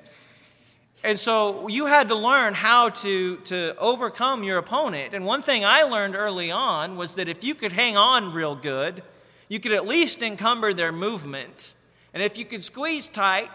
And 1.04 1.18
so 1.18 1.68
you 1.68 1.86
had 1.86 2.08
to 2.08 2.16
learn 2.16 2.54
how 2.54 2.88
to, 2.88 3.36
to 3.36 3.76
overcome 3.78 4.42
your 4.42 4.58
opponent. 4.58 5.14
And 5.14 5.24
one 5.24 5.42
thing 5.42 5.64
I 5.64 5.84
learned 5.84 6.16
early 6.16 6.50
on 6.50 6.96
was 6.96 7.14
that 7.14 7.28
if 7.28 7.44
you 7.44 7.54
could 7.54 7.72
hang 7.72 7.96
on 7.96 8.32
real 8.32 8.56
good, 8.56 9.02
you 9.48 9.60
could 9.60 9.72
at 9.72 9.86
least 9.86 10.22
encumber 10.22 10.74
their 10.74 10.90
movement. 10.90 11.74
And 12.14 12.22
if 12.22 12.38
you 12.38 12.44
could 12.44 12.64
squeeze 12.64 13.08
tight, 13.08 13.50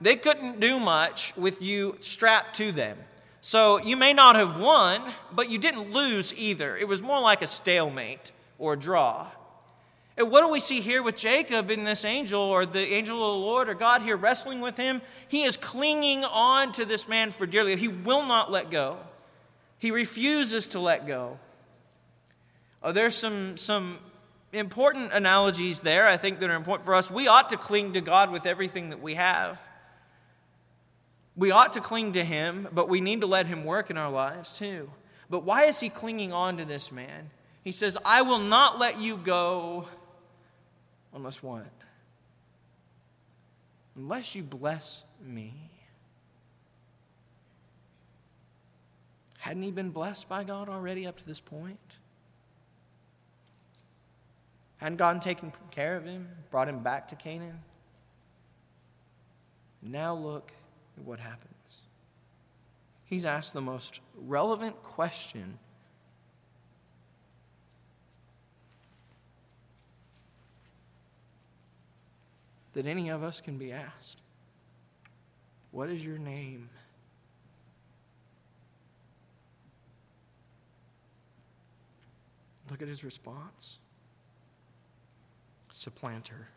they 0.00 0.16
couldn't 0.16 0.60
do 0.60 0.78
much 0.78 1.36
with 1.36 1.62
you 1.62 1.96
strapped 2.00 2.56
to 2.56 2.72
them. 2.72 2.98
So 3.40 3.80
you 3.80 3.96
may 3.96 4.12
not 4.12 4.36
have 4.36 4.58
won, 4.58 5.02
but 5.32 5.50
you 5.50 5.58
didn't 5.58 5.92
lose 5.92 6.34
either. 6.36 6.76
It 6.76 6.88
was 6.88 7.00
more 7.00 7.20
like 7.20 7.42
a 7.42 7.46
stalemate 7.46 8.32
or 8.58 8.72
a 8.72 8.76
draw. 8.76 9.28
And 10.16 10.30
what 10.30 10.40
do 10.40 10.48
we 10.48 10.60
see 10.60 10.80
here 10.80 11.02
with 11.02 11.16
Jacob 11.16 11.70
in 11.70 11.84
this 11.84 12.04
angel, 12.04 12.40
or 12.40 12.64
the 12.64 12.92
angel 12.92 13.16
of 13.16 13.34
the 13.34 13.46
Lord, 13.46 13.68
or 13.68 13.74
God 13.74 14.00
here 14.00 14.16
wrestling 14.16 14.60
with 14.62 14.76
him? 14.76 15.02
He 15.28 15.44
is 15.44 15.56
clinging 15.58 16.24
on 16.24 16.72
to 16.72 16.86
this 16.86 17.06
man 17.06 17.30
for 17.30 17.46
dearly. 17.46 17.76
He 17.76 17.88
will 17.88 18.24
not 18.24 18.50
let 18.50 18.70
go, 18.70 18.98
he 19.78 19.90
refuses 19.90 20.68
to 20.68 20.80
let 20.80 21.06
go. 21.06 21.38
Oh, 22.82 22.92
there's 22.92 23.14
some, 23.14 23.56
some 23.56 23.98
important 24.56 25.12
analogies 25.12 25.80
there, 25.80 26.08
I 26.08 26.16
think, 26.16 26.40
that 26.40 26.50
are 26.50 26.56
important 26.56 26.84
for 26.84 26.94
us. 26.94 27.10
We 27.10 27.28
ought 27.28 27.50
to 27.50 27.56
cling 27.56 27.92
to 27.92 28.00
God 28.00 28.30
with 28.30 28.46
everything 28.46 28.90
that 28.90 29.00
we 29.00 29.14
have. 29.14 29.68
We 31.36 31.50
ought 31.50 31.74
to 31.74 31.80
cling 31.80 32.14
to 32.14 32.24
Him, 32.24 32.68
but 32.72 32.88
we 32.88 33.00
need 33.00 33.20
to 33.20 33.26
let 33.26 33.46
Him 33.46 33.64
work 33.64 33.90
in 33.90 33.96
our 33.96 34.10
lives 34.10 34.52
too. 34.52 34.90
But 35.30 35.44
why 35.44 35.64
is 35.64 35.80
He 35.80 35.88
clinging 35.88 36.32
on 36.32 36.56
to 36.56 36.64
this 36.64 36.90
man? 36.90 37.30
He 37.62 37.72
says, 37.72 37.98
I 38.04 38.22
will 38.22 38.38
not 38.38 38.78
let 38.78 39.00
you 39.00 39.16
go 39.16 39.86
Unless 41.16 41.42
what? 41.42 41.64
Unless 43.96 44.34
you 44.34 44.42
bless 44.42 45.02
me. 45.24 45.54
Hadn't 49.38 49.62
he 49.62 49.70
been 49.70 49.90
blessed 49.90 50.28
by 50.28 50.44
God 50.44 50.68
already 50.68 51.06
up 51.06 51.16
to 51.16 51.26
this 51.26 51.40
point? 51.40 51.78
Hadn't 54.78 54.98
God 54.98 55.22
taken 55.22 55.52
care 55.70 55.96
of 55.96 56.04
him, 56.04 56.28
brought 56.50 56.68
him 56.68 56.80
back 56.80 57.08
to 57.08 57.16
Canaan? 57.16 57.60
Now 59.82 60.14
look 60.14 60.52
at 60.96 61.04
what 61.04 61.18
happens. 61.18 61.80
He's 63.04 63.24
asked 63.24 63.52
the 63.52 63.60
most 63.60 64.00
relevant 64.14 64.82
question 64.82 65.58
that 72.74 72.86
any 72.86 73.08
of 73.08 73.22
us 73.22 73.40
can 73.40 73.56
be 73.56 73.72
asked 73.72 74.20
What 75.70 75.88
is 75.88 76.04
your 76.04 76.18
name? 76.18 76.68
Look 82.70 82.82
at 82.82 82.88
his 82.88 83.04
response 83.04 83.78
supplanter. 85.76 86.48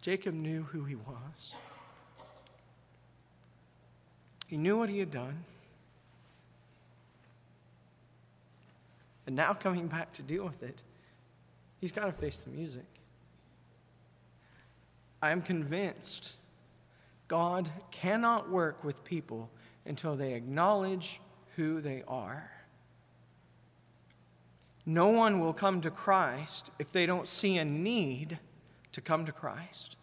Jacob 0.00 0.32
knew 0.34 0.62
who 0.62 0.84
he 0.84 0.94
was. 0.94 1.54
He 4.46 4.56
knew 4.56 4.78
what 4.78 4.88
he 4.88 4.98
had 4.98 5.10
done. 5.10 5.44
And 9.26 9.36
now, 9.36 9.52
coming 9.52 9.88
back 9.88 10.14
to 10.14 10.22
deal 10.22 10.44
with 10.44 10.62
it, 10.62 10.80
he's 11.80 11.92
got 11.92 12.06
to 12.06 12.12
face 12.12 12.40
the 12.40 12.50
music. 12.50 12.86
I 15.20 15.32
am 15.32 15.42
convinced 15.42 16.34
God 17.28 17.70
cannot 17.90 18.50
work 18.50 18.84
with 18.84 19.04
people 19.04 19.50
until 19.86 20.16
they 20.16 20.34
acknowledge 20.34 21.20
who 21.56 21.80
they 21.80 22.02
are. 22.06 22.50
No 24.86 25.08
one 25.08 25.40
will 25.40 25.54
come 25.54 25.80
to 25.80 25.90
Christ 25.90 26.70
if 26.78 26.92
they 26.92 27.06
don't 27.06 27.26
see 27.26 27.56
a 27.56 27.64
need 27.64 28.38
to 28.92 29.00
come 29.00 29.24
to 29.26 29.32
Christ. 29.32 29.96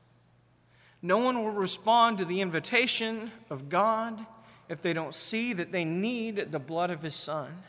No 1.01 1.19
one 1.19 1.43
will 1.43 1.51
respond 1.51 2.17
to 2.17 2.25
the 2.25 2.41
invitation 2.41 3.31
of 3.49 3.69
God 3.69 4.25
if 4.69 4.81
they 4.81 4.93
don't 4.93 5.13
see 5.13 5.53
that 5.53 5.71
they 5.71 5.86
need 5.86 6.51
the 6.51 6.60
blood 6.60 6.91
of 6.91 7.01
his 7.01 7.15
son. 7.15 7.63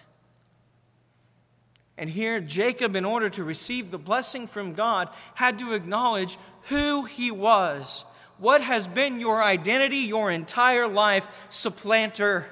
And 1.98 2.08
here, 2.10 2.40
Jacob, 2.40 2.96
in 2.96 3.04
order 3.04 3.28
to 3.30 3.44
receive 3.44 3.90
the 3.90 3.98
blessing 3.98 4.46
from 4.46 4.72
God, 4.72 5.08
had 5.34 5.58
to 5.58 5.72
acknowledge 5.72 6.38
who 6.62 7.04
he 7.04 7.30
was. 7.30 8.04
What 8.38 8.62
has 8.62 8.86
been 8.86 9.20
your 9.20 9.42
identity 9.42 9.98
your 9.98 10.30
entire 10.30 10.88
life? 10.88 11.30
Supplanter. 11.50 12.46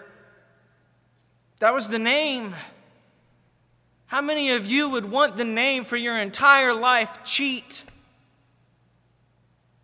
That 1.59 1.75
was 1.75 1.89
the 1.89 1.99
name. 1.99 2.55
How 4.07 4.21
many 4.21 4.51
of 4.51 4.67
you 4.67 4.89
would 4.89 5.11
want 5.11 5.37
the 5.37 5.45
name 5.45 5.85
for 5.85 5.97
your 5.97 6.17
entire 6.17 6.75
life? 6.75 7.23
Cheat. 7.25 7.85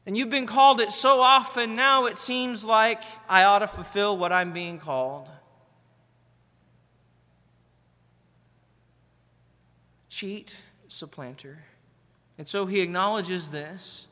And 0.07 0.17
you've 0.17 0.31
been 0.31 0.47
called 0.47 0.81
it 0.81 0.93
so 0.93 1.21
often, 1.21 1.75
now 1.75 2.07
it 2.07 2.17
seems 2.17 2.65
like 2.65 3.03
I 3.29 3.43
ought 3.43 3.59
to 3.59 3.67
fulfill 3.67 4.17
what 4.17 4.33
I'm 4.33 4.53
being 4.53 4.79
called. 4.79 5.29
Cheat, 10.09 10.57
supplanter. 10.89 11.65
And 12.39 12.47
so 12.47 12.67
he 12.67 12.81
acknowledges 12.81 13.51
this. 13.51 14.06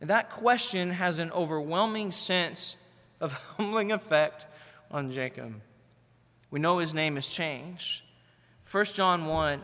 And 0.00 0.10
that 0.10 0.30
question 0.30 0.90
has 0.90 1.18
an 1.18 1.30
overwhelming 1.32 2.10
sense 2.10 2.76
of 3.20 3.32
humbling 3.56 3.92
effect 3.92 4.46
on 4.90 5.10
Jacob. 5.10 5.60
We 6.50 6.58
know 6.58 6.78
his 6.78 6.94
name 6.94 7.14
has 7.16 7.28
changed. 7.28 8.02
1 8.70 8.84
John 8.86 9.26
1, 9.26 9.60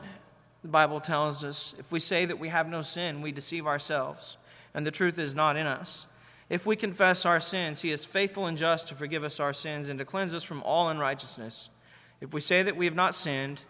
the 0.62 0.68
Bible 0.68 1.00
tells 1.00 1.44
us 1.44 1.74
if 1.78 1.90
we 1.90 2.00
say 2.00 2.24
that 2.26 2.38
we 2.38 2.48
have 2.48 2.68
no 2.68 2.82
sin, 2.82 3.22
we 3.22 3.32
deceive 3.32 3.66
ourselves 3.66 4.36
and 4.76 4.86
the 4.86 4.90
truth 4.90 5.18
is 5.18 5.34
not 5.34 5.56
in 5.56 5.66
us. 5.66 6.06
If 6.50 6.66
we 6.66 6.76
confess 6.76 7.24
our 7.24 7.40
sins, 7.40 7.80
he 7.80 7.90
is 7.90 8.04
faithful 8.04 8.46
and 8.46 8.58
just 8.58 8.86
to 8.88 8.94
forgive 8.94 9.24
us 9.24 9.40
our 9.40 9.54
sins 9.54 9.88
and 9.88 9.98
to 9.98 10.04
cleanse 10.04 10.34
us 10.34 10.44
from 10.44 10.62
all 10.62 10.90
unrighteousness. 10.90 11.70
If 12.20 12.32
we 12.32 12.40
say 12.40 12.62
that 12.62 12.76
we 12.76 12.84
have 12.84 12.94
not 12.94 13.14
sinned, 13.14 13.60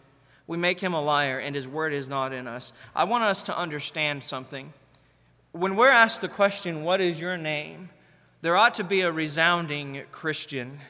we 0.46 0.58
make 0.58 0.80
him 0.80 0.92
a 0.92 1.00
liar 1.00 1.38
and 1.38 1.54
his 1.54 1.66
word 1.66 1.92
is 1.92 2.08
not 2.08 2.32
in 2.32 2.46
us. 2.46 2.72
I 2.94 3.04
want 3.04 3.24
us 3.24 3.42
to 3.44 3.56
understand 3.56 4.24
something. 4.24 4.72
When 5.56 5.74
we're 5.74 5.88
asked 5.88 6.20
the 6.20 6.28
question, 6.28 6.84
What 6.84 7.00
is 7.00 7.18
your 7.18 7.38
name? 7.38 7.88
there 8.42 8.56
ought 8.56 8.74
to 8.74 8.84
be 8.84 9.00
a 9.00 9.10
resounding 9.10 10.02
Christian, 10.12 10.80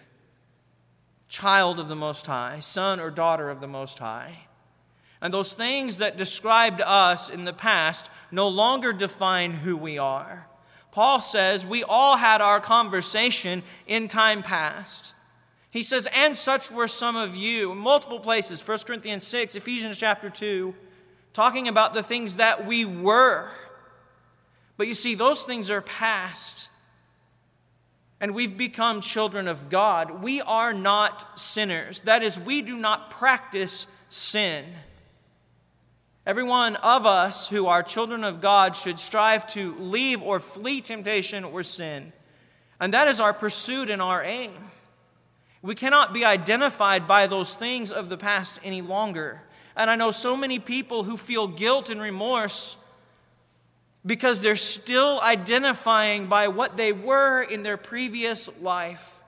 child 1.28 1.78
of 1.78 1.88
the 1.88 1.94
Most 1.94 2.26
High, 2.26 2.58
son 2.58 2.98
or 2.98 3.10
daughter 3.10 3.48
of 3.48 3.60
the 3.60 3.68
Most 3.68 4.00
High. 4.00 4.40
And 5.20 5.32
those 5.32 5.54
things 5.54 5.98
that 5.98 6.18
described 6.18 6.82
us 6.84 7.30
in 7.30 7.44
the 7.44 7.52
past 7.52 8.10
no 8.32 8.48
longer 8.48 8.92
define 8.92 9.52
who 9.52 9.76
we 9.76 9.98
are. 9.98 10.48
Paul 10.90 11.20
says 11.20 11.64
we 11.64 11.84
all 11.84 12.16
had 12.16 12.40
our 12.40 12.60
conversation 12.60 13.62
in 13.86 14.08
time 14.08 14.42
past. 14.42 15.14
He 15.70 15.84
says, 15.84 16.08
and 16.12 16.34
such 16.34 16.72
were 16.72 16.88
some 16.88 17.14
of 17.14 17.36
you. 17.36 17.74
Multiple 17.74 18.20
places, 18.20 18.66
1 18.66 18.78
Corinthians 18.80 19.24
6, 19.26 19.54
Ephesians 19.54 19.96
chapter 19.96 20.28
2, 20.28 20.74
talking 21.32 21.68
about 21.68 21.94
the 21.94 22.02
things 22.02 22.36
that 22.36 22.66
we 22.66 22.84
were. 22.84 23.48
But 24.76 24.86
you 24.86 24.94
see, 24.94 25.14
those 25.14 25.42
things 25.42 25.70
are 25.70 25.80
past. 25.80 26.70
And 28.20 28.34
we've 28.34 28.56
become 28.56 29.00
children 29.00 29.48
of 29.48 29.68
God. 29.68 30.22
We 30.22 30.40
are 30.40 30.72
not 30.72 31.38
sinners. 31.38 32.00
That 32.02 32.22
is, 32.22 32.38
we 32.38 32.62
do 32.62 32.76
not 32.76 33.10
practice 33.10 33.86
sin. 34.08 34.64
Every 36.26 36.44
one 36.44 36.76
of 36.76 37.06
us 37.06 37.48
who 37.48 37.66
are 37.66 37.82
children 37.82 38.24
of 38.24 38.40
God 38.40 38.74
should 38.74 38.98
strive 38.98 39.46
to 39.48 39.76
leave 39.76 40.22
or 40.22 40.40
flee 40.40 40.80
temptation 40.80 41.44
or 41.44 41.62
sin. 41.62 42.12
And 42.80 42.92
that 42.94 43.06
is 43.08 43.20
our 43.20 43.32
pursuit 43.32 43.90
and 43.90 44.02
our 44.02 44.24
aim. 44.24 44.52
We 45.62 45.74
cannot 45.74 46.12
be 46.12 46.24
identified 46.24 47.06
by 47.06 47.26
those 47.26 47.54
things 47.54 47.92
of 47.92 48.08
the 48.08 48.16
past 48.16 48.60
any 48.64 48.82
longer. 48.82 49.42
And 49.76 49.90
I 49.90 49.96
know 49.96 50.10
so 50.10 50.36
many 50.36 50.58
people 50.58 51.04
who 51.04 51.16
feel 51.16 51.46
guilt 51.46 51.90
and 51.90 52.00
remorse 52.00 52.76
because 54.06 54.40
they're 54.40 54.54
still 54.54 55.20
identifying 55.20 56.26
by 56.28 56.46
what 56.46 56.76
they 56.76 56.92
were 56.92 57.42
in 57.42 57.64
their 57.64 57.76
previous 57.76 58.48
life 58.62 59.20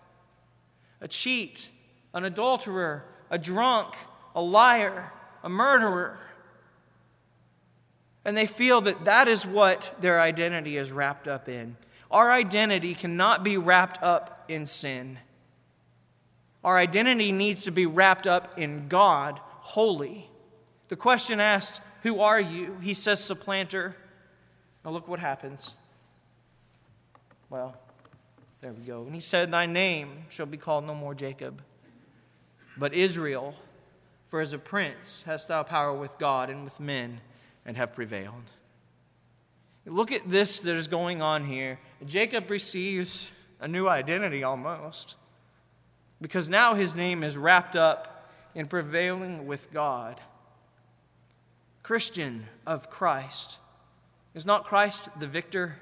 a 1.01 1.09
cheat, 1.09 1.71
an 2.13 2.25
adulterer, 2.25 3.05
a 3.31 3.39
drunk, 3.39 3.95
a 4.35 4.41
liar, 4.41 5.13
a 5.45 5.49
murderer. 5.49 6.19
And 8.25 8.37
they 8.37 8.47
feel 8.47 8.81
that 8.81 9.05
that 9.05 9.29
is 9.29 9.47
what 9.47 9.95
their 10.01 10.21
identity 10.21 10.77
is 10.77 10.91
wrapped 10.91 11.29
up 11.29 11.49
in. 11.49 11.77
Our 12.11 12.33
identity 12.33 12.95
cannot 12.95 13.45
be 13.45 13.57
wrapped 13.57 14.03
up 14.03 14.45
in 14.49 14.67
sin. 14.67 15.19
Our 16.65 16.77
identity 16.77 17.31
needs 17.31 17.63
to 17.65 17.71
be 17.71 17.87
wrapped 17.87 18.27
up 18.27 18.59
in 18.59 18.89
God, 18.89 19.39
holy. 19.61 20.29
The 20.89 20.97
question 20.97 21.39
asked, 21.39 21.81
Who 22.03 22.21
are 22.21 22.41
you? 22.41 22.77
He 22.83 22.95
says, 22.95 23.23
Supplanter. 23.23 23.95
Now 24.89 24.95
look 24.95 25.07
what 25.07 25.21
happens. 25.21 25.75
Well, 27.51 27.77
there 28.63 28.73
we 28.73 28.87
go. 28.87 29.03
And 29.03 29.13
he 29.13 29.21
said, 29.21 29.51
Thy 29.51 29.67
name 29.67 30.25
shall 30.31 30.47
be 30.47 30.57
called 30.57 30.87
no 30.87 30.95
more 30.95 31.15
Jacob, 31.15 31.61
but 32.75 32.95
Israel, 32.95 33.55
for 34.29 34.41
as 34.41 34.55
a 34.55 34.59
prince 34.59 35.25
hast 35.27 35.49
thou 35.49 35.63
power 35.63 35.93
with 35.93 36.19
God 36.19 36.49
and 36.49 36.65
with 36.65 36.81
men, 36.81 37.21
and 37.67 37.77
have 37.77 37.95
prevailed. 37.95 38.45
Look 39.85 40.11
at 40.11 40.27
this 40.27 40.61
that 40.61 40.75
is 40.75 40.89
going 40.89 41.21
on 41.21 41.45
here. 41.45 41.79
Jacob 42.07 42.49
receives 42.49 43.31
a 43.61 43.69
new 43.69 43.89
identity 43.89 44.43
almost, 44.43 45.17
because 46.19 46.49
now 46.49 46.73
his 46.73 46.97
name 46.97 47.23
is 47.23 47.37
wrapped 47.37 47.77
up 47.77 48.31
in 48.55 48.65
prevailing 48.65 49.47
with 49.47 49.71
God. 49.71 50.19
Christian 51.83 52.47
of 52.67 52.89
Christ. 52.89 53.59
Is 54.39 54.47
not 54.47 54.63
Christ 54.63 55.09
the 55.19 55.27
victor? 55.27 55.79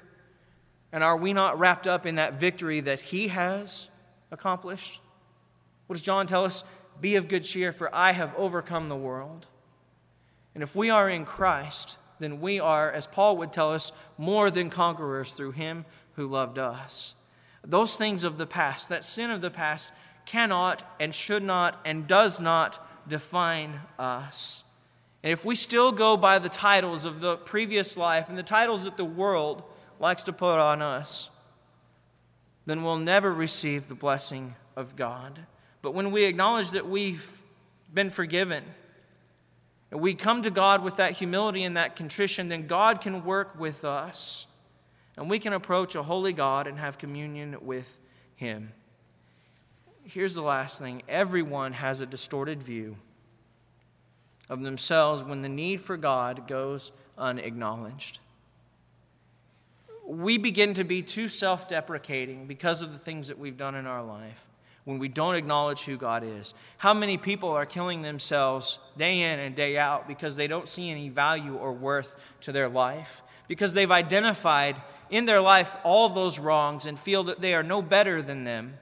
And 0.91 1.03
are 1.03 1.15
we 1.15 1.31
not 1.31 1.59
wrapped 1.59 1.85
up 1.85 2.07
in 2.07 2.15
that 2.15 2.39
victory 2.39 2.79
that 2.79 2.99
he 2.99 3.27
has 3.27 3.87
accomplished? 4.31 4.99
What 5.85 5.93
does 5.93 6.01
John 6.01 6.25
tell 6.25 6.43
us? 6.43 6.63
Be 6.99 7.17
of 7.17 7.27
good 7.27 7.43
cheer, 7.43 7.71
for 7.71 7.93
I 7.93 8.13
have 8.13 8.33
overcome 8.35 8.87
the 8.87 8.95
world. 8.95 9.45
And 10.55 10.63
if 10.63 10.75
we 10.75 10.89
are 10.89 11.07
in 11.07 11.23
Christ, 11.23 11.99
then 12.17 12.41
we 12.41 12.59
are, 12.59 12.91
as 12.91 13.05
Paul 13.05 13.37
would 13.37 13.53
tell 13.53 13.71
us, 13.71 13.91
more 14.17 14.49
than 14.49 14.71
conquerors 14.71 15.33
through 15.33 15.51
him 15.51 15.85
who 16.13 16.25
loved 16.25 16.57
us. 16.57 17.13
Those 17.63 17.95
things 17.95 18.23
of 18.23 18.39
the 18.39 18.47
past, 18.47 18.89
that 18.89 19.05
sin 19.05 19.29
of 19.29 19.41
the 19.41 19.51
past, 19.51 19.91
cannot 20.25 20.81
and 20.99 21.13
should 21.13 21.43
not 21.43 21.79
and 21.85 22.07
does 22.07 22.39
not 22.39 23.07
define 23.07 23.81
us. 23.99 24.63
And 25.27 25.33
if 25.33 25.43
we 25.43 25.55
still 25.55 25.91
go 25.91 26.15
by 26.15 26.39
the 26.39 26.47
titles 26.47 27.03
of 27.03 27.19
the 27.19 27.35
previous 27.35 27.97
life 27.97 28.29
and 28.29 28.37
the 28.37 28.43
titles 28.43 28.85
that 28.85 28.95
the 28.95 29.03
world 29.03 29.61
likes 29.99 30.23
to 30.23 30.31
put 30.31 30.57
on 30.57 30.81
us, 30.81 31.29
then 32.65 32.81
we'll 32.81 32.95
never 32.95 33.33
receive 33.33 33.89
the 33.89 33.93
blessing 33.93 34.55
of 34.77 34.95
God. 34.95 35.39
But 35.81 35.93
when 35.93 36.11
we 36.11 36.23
acknowledge 36.23 36.71
that 36.71 36.87
we've 36.87 37.43
been 37.93 38.09
forgiven, 38.09 38.63
and 39.91 39.99
we 39.99 40.13
come 40.13 40.43
to 40.43 40.49
God 40.49 40.81
with 40.81 40.95
that 40.95 41.11
humility 41.11 41.65
and 41.65 41.75
that 41.75 41.97
contrition, 41.97 42.47
then 42.47 42.65
God 42.65 43.01
can 43.01 43.25
work 43.25 43.59
with 43.59 43.83
us. 43.83 44.47
And 45.17 45.29
we 45.29 45.39
can 45.39 45.51
approach 45.51 45.93
a 45.95 46.03
holy 46.03 46.31
God 46.31 46.67
and 46.67 46.79
have 46.79 46.97
communion 46.97 47.57
with 47.65 47.99
Him. 48.37 48.71
Here's 50.05 50.35
the 50.35 50.41
last 50.41 50.79
thing 50.79 51.03
everyone 51.09 51.73
has 51.73 51.99
a 51.99 52.05
distorted 52.05 52.63
view 52.63 52.95
of 54.49 54.63
themselves 54.63 55.23
when 55.23 55.41
the 55.41 55.49
need 55.49 55.81
for 55.81 55.97
God 55.97 56.47
goes 56.47 56.91
unacknowledged. 57.17 58.19
We 60.05 60.37
begin 60.37 60.73
to 60.75 60.83
be 60.83 61.01
too 61.01 61.27
self 61.27 61.67
deprecating 61.67 62.47
because 62.47 62.81
of 62.81 62.93
the 62.93 62.99
things 62.99 63.27
that 63.27 63.37
we've 63.37 63.57
done 63.57 63.75
in 63.75 63.85
our 63.85 64.03
life 64.03 64.47
when 64.87 64.99
we 64.99 65.09
don't 65.09 65.35
acknowledge 65.35 65.83
who 65.83 65.97
God 65.97 66.23
is. 66.23 66.53
How 66.77 66.93
many 66.93 67.17
people 67.17 67.49
are 67.49 67.65
killing 67.65 68.03
themselves 68.03 68.79
day 68.97 69.19
in 69.19 69.37
and 69.37 69.53
day 69.53 69.77
out 69.77 70.07
because 70.07 70.37
they 70.37 70.47
don't 70.47 70.69
see 70.69 70.89
any 70.89 71.09
value 71.09 71.55
or 71.57 71.73
worth 71.73 72.15
to 72.41 72.53
their 72.53 72.69
life? 72.69 73.21
Because 73.49 73.73
they've 73.73 73.91
identified 73.91 74.81
in 75.09 75.25
their 75.25 75.41
life 75.41 75.75
all 75.83 76.07
those 76.07 76.39
wrongs 76.39 76.85
and 76.85 76.97
feel 76.97 77.25
that 77.25 77.41
they 77.41 77.53
are 77.53 77.63
no 77.63 77.81
better 77.81 78.21
than 78.21 78.45
them. 78.45 78.75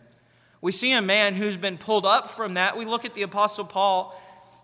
We 0.61 0.71
see 0.71 0.91
a 0.91 1.01
man 1.01 1.33
who's 1.33 1.57
been 1.57 1.79
pulled 1.79 2.05
up 2.05 2.29
from 2.29 2.53
that. 2.53 2.77
We 2.77 2.85
look 2.85 3.03
at 3.03 3.15
the 3.15 3.23
Apostle 3.23 3.65
Paul 3.65 4.15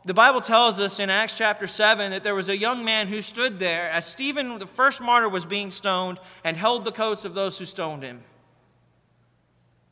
the 0.04 0.14
Bible 0.14 0.42
tells 0.42 0.80
us 0.80 1.00
in 1.00 1.10
Acts 1.10 1.38
chapter 1.38 1.68
7 1.68 2.12
that 2.12 2.24
there 2.24 2.34
was 2.34 2.50
a 2.50 2.58
young 2.58 2.84
man 2.84 3.08
who 3.08 3.22
stood 3.22 3.60
there 3.60 3.90
as 3.90 4.06
Stephen, 4.06 4.58
the 4.58 4.66
first 4.66 5.00
martyr, 5.00 5.30
was 5.30 5.46
being 5.46 5.70
stoned 5.70 6.20
and 6.44 6.58
held 6.58 6.86
the 6.86 6.92
coats 6.92 7.24
of 7.24 7.36
those 7.36 7.60
who 7.60 7.66
stoned 7.66 8.02
him. 8.02 8.24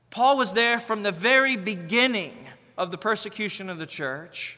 Paul 0.09 0.37
was 0.37 0.53
there 0.53 0.79
from 0.79 1.03
the 1.03 1.11
very 1.11 1.55
beginning 1.55 2.47
of 2.77 2.89
the 2.89 2.97
persecution 2.97 3.69
of 3.69 3.77
the 3.77 3.85
church, 3.85 4.57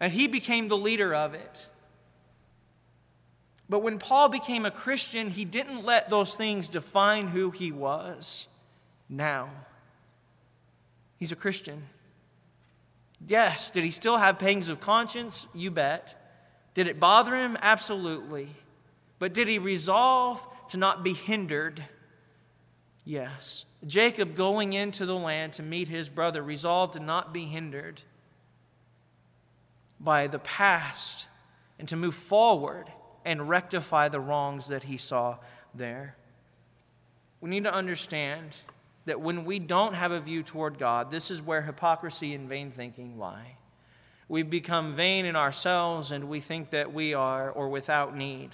and 0.00 0.12
he 0.12 0.26
became 0.26 0.66
the 0.66 0.76
leader 0.76 1.14
of 1.14 1.34
it. 1.34 1.68
But 3.68 3.80
when 3.80 3.98
Paul 3.98 4.28
became 4.28 4.64
a 4.64 4.70
Christian, 4.70 5.30
he 5.30 5.44
didn't 5.44 5.84
let 5.84 6.08
those 6.08 6.34
things 6.34 6.68
define 6.68 7.28
who 7.28 7.50
he 7.50 7.70
was 7.70 8.48
now. 9.08 9.50
He's 11.18 11.32
a 11.32 11.36
Christian. 11.36 11.84
Yes. 13.24 13.70
Did 13.70 13.84
he 13.84 13.90
still 13.90 14.16
have 14.16 14.38
pangs 14.38 14.68
of 14.68 14.80
conscience? 14.80 15.46
You 15.54 15.70
bet. 15.70 16.20
Did 16.74 16.88
it 16.88 17.00
bother 17.00 17.36
him? 17.36 17.56
Absolutely. 17.62 18.48
But 19.18 19.32
did 19.32 19.48
he 19.48 19.58
resolve 19.58 20.46
to 20.68 20.76
not 20.76 21.02
be 21.02 21.14
hindered? 21.14 21.84
Yes. 23.04 23.64
Jacob, 23.86 24.34
going 24.34 24.72
into 24.72 25.06
the 25.06 25.14
land 25.14 25.54
to 25.54 25.62
meet 25.62 25.88
his 25.88 26.08
brother, 26.08 26.42
resolved 26.42 26.94
to 26.94 27.00
not 27.00 27.32
be 27.32 27.44
hindered 27.44 28.02
by 30.00 30.26
the 30.26 30.38
past 30.38 31.28
and 31.78 31.88
to 31.88 31.96
move 31.96 32.14
forward 32.14 32.90
and 33.24 33.48
rectify 33.48 34.08
the 34.08 34.20
wrongs 34.20 34.68
that 34.68 34.84
he 34.84 34.96
saw 34.96 35.36
there. 35.74 36.16
We 37.40 37.50
need 37.50 37.64
to 37.64 37.72
understand 37.72 38.50
that 39.06 39.20
when 39.20 39.44
we 39.44 39.58
don't 39.58 39.94
have 39.94 40.12
a 40.12 40.20
view 40.20 40.42
toward 40.42 40.78
God, 40.78 41.10
this 41.10 41.30
is 41.30 41.40
where 41.40 41.62
hypocrisy 41.62 42.34
and 42.34 42.48
vain 42.48 42.70
thinking 42.70 43.18
lie. 43.18 43.56
We 44.28 44.42
become 44.42 44.92
vain 44.92 45.24
in 45.24 45.36
ourselves 45.36 46.12
and 46.12 46.28
we 46.28 46.40
think 46.40 46.70
that 46.70 46.92
we 46.92 47.14
are 47.14 47.50
or 47.50 47.68
without 47.68 48.16
need. 48.16 48.50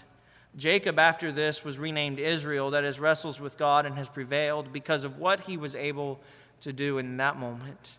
Jacob, 0.54 0.98
after 0.98 1.32
this, 1.32 1.64
was 1.64 1.78
renamed 1.78 2.18
Israel, 2.18 2.70
that 2.70 2.84
is, 2.84 3.00
wrestles 3.00 3.40
with 3.40 3.56
God 3.56 3.86
and 3.86 3.96
has 3.96 4.10
prevailed 4.10 4.72
because 4.72 5.02
of 5.04 5.16
what 5.16 5.42
he 5.42 5.56
was 5.56 5.74
able 5.74 6.20
to 6.60 6.74
do 6.74 6.98
in 6.98 7.16
that 7.16 7.38
moment 7.38 7.96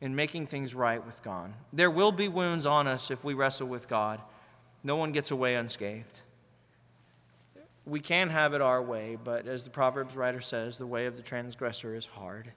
in 0.00 0.16
making 0.16 0.46
things 0.46 0.74
right 0.74 1.04
with 1.04 1.22
God. 1.22 1.52
There 1.74 1.90
will 1.90 2.12
be 2.12 2.28
wounds 2.28 2.64
on 2.64 2.88
us 2.88 3.10
if 3.10 3.22
we 3.22 3.34
wrestle 3.34 3.68
with 3.68 3.86
God. 3.86 4.18
No 4.82 4.96
one 4.96 5.12
gets 5.12 5.30
away 5.30 5.54
unscathed 5.54 6.20
we 7.86 8.00
can 8.00 8.28
have 8.28 8.54
it 8.54 8.60
our 8.60 8.82
way, 8.82 9.16
but 9.22 9.46
as 9.46 9.64
the 9.64 9.70
Proverbs 9.70 10.16
writer 10.16 10.40
says, 10.40 10.78
the 10.78 10.86
way 10.86 11.06
of 11.06 11.16
the 11.16 11.22
transgressor 11.22 11.94
is 11.94 12.06
hard. 12.06 12.52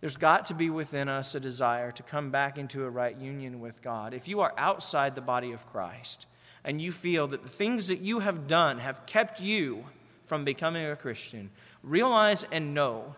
There's 0.00 0.16
got 0.16 0.44
to 0.46 0.54
be 0.54 0.70
within 0.70 1.08
us 1.08 1.34
a 1.34 1.40
desire 1.40 1.90
to 1.92 2.02
come 2.02 2.30
back 2.30 2.58
into 2.58 2.84
a 2.84 2.90
right 2.90 3.16
union 3.16 3.60
with 3.60 3.82
God. 3.82 4.12
If 4.12 4.28
you 4.28 4.40
are 4.40 4.52
outside 4.58 5.14
the 5.14 5.20
body 5.20 5.52
of 5.52 5.66
Christ 5.66 6.26
and 6.64 6.80
you 6.80 6.92
feel 6.92 7.26
that 7.28 7.42
the 7.42 7.48
things 7.48 7.88
that 7.88 8.00
you 8.00 8.20
have 8.20 8.46
done 8.46 8.78
have 8.78 9.06
kept 9.06 9.40
you 9.40 9.84
from 10.24 10.44
becoming 10.44 10.84
a 10.84 10.96
Christian, 10.96 11.50
realize 11.82 12.44
and 12.52 12.74
know 12.74 13.14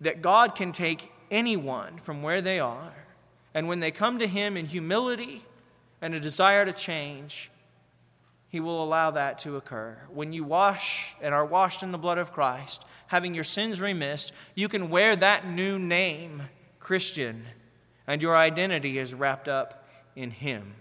that 0.00 0.22
God 0.22 0.54
can 0.54 0.72
take 0.72 1.12
anyone 1.30 1.98
from 1.98 2.22
where 2.22 2.42
they 2.42 2.58
are, 2.58 2.92
and 3.54 3.68
when 3.68 3.80
they 3.80 3.90
come 3.90 4.18
to 4.18 4.26
Him 4.26 4.56
in 4.56 4.66
humility 4.66 5.42
and 6.00 6.14
a 6.14 6.20
desire 6.20 6.64
to 6.64 6.72
change, 6.72 7.50
he 8.52 8.60
will 8.60 8.84
allow 8.84 9.10
that 9.10 9.38
to 9.38 9.56
occur. 9.56 9.96
When 10.10 10.34
you 10.34 10.44
wash 10.44 11.16
and 11.22 11.34
are 11.34 11.44
washed 11.44 11.82
in 11.82 11.90
the 11.90 11.96
blood 11.96 12.18
of 12.18 12.34
Christ, 12.34 12.84
having 13.06 13.32
your 13.32 13.44
sins 13.44 13.80
remissed, 13.80 14.30
you 14.54 14.68
can 14.68 14.90
wear 14.90 15.16
that 15.16 15.48
new 15.48 15.78
name, 15.78 16.42
Christian, 16.78 17.46
and 18.06 18.20
your 18.20 18.36
identity 18.36 18.98
is 18.98 19.14
wrapped 19.14 19.48
up 19.48 19.88
in 20.14 20.30
Him. 20.30 20.74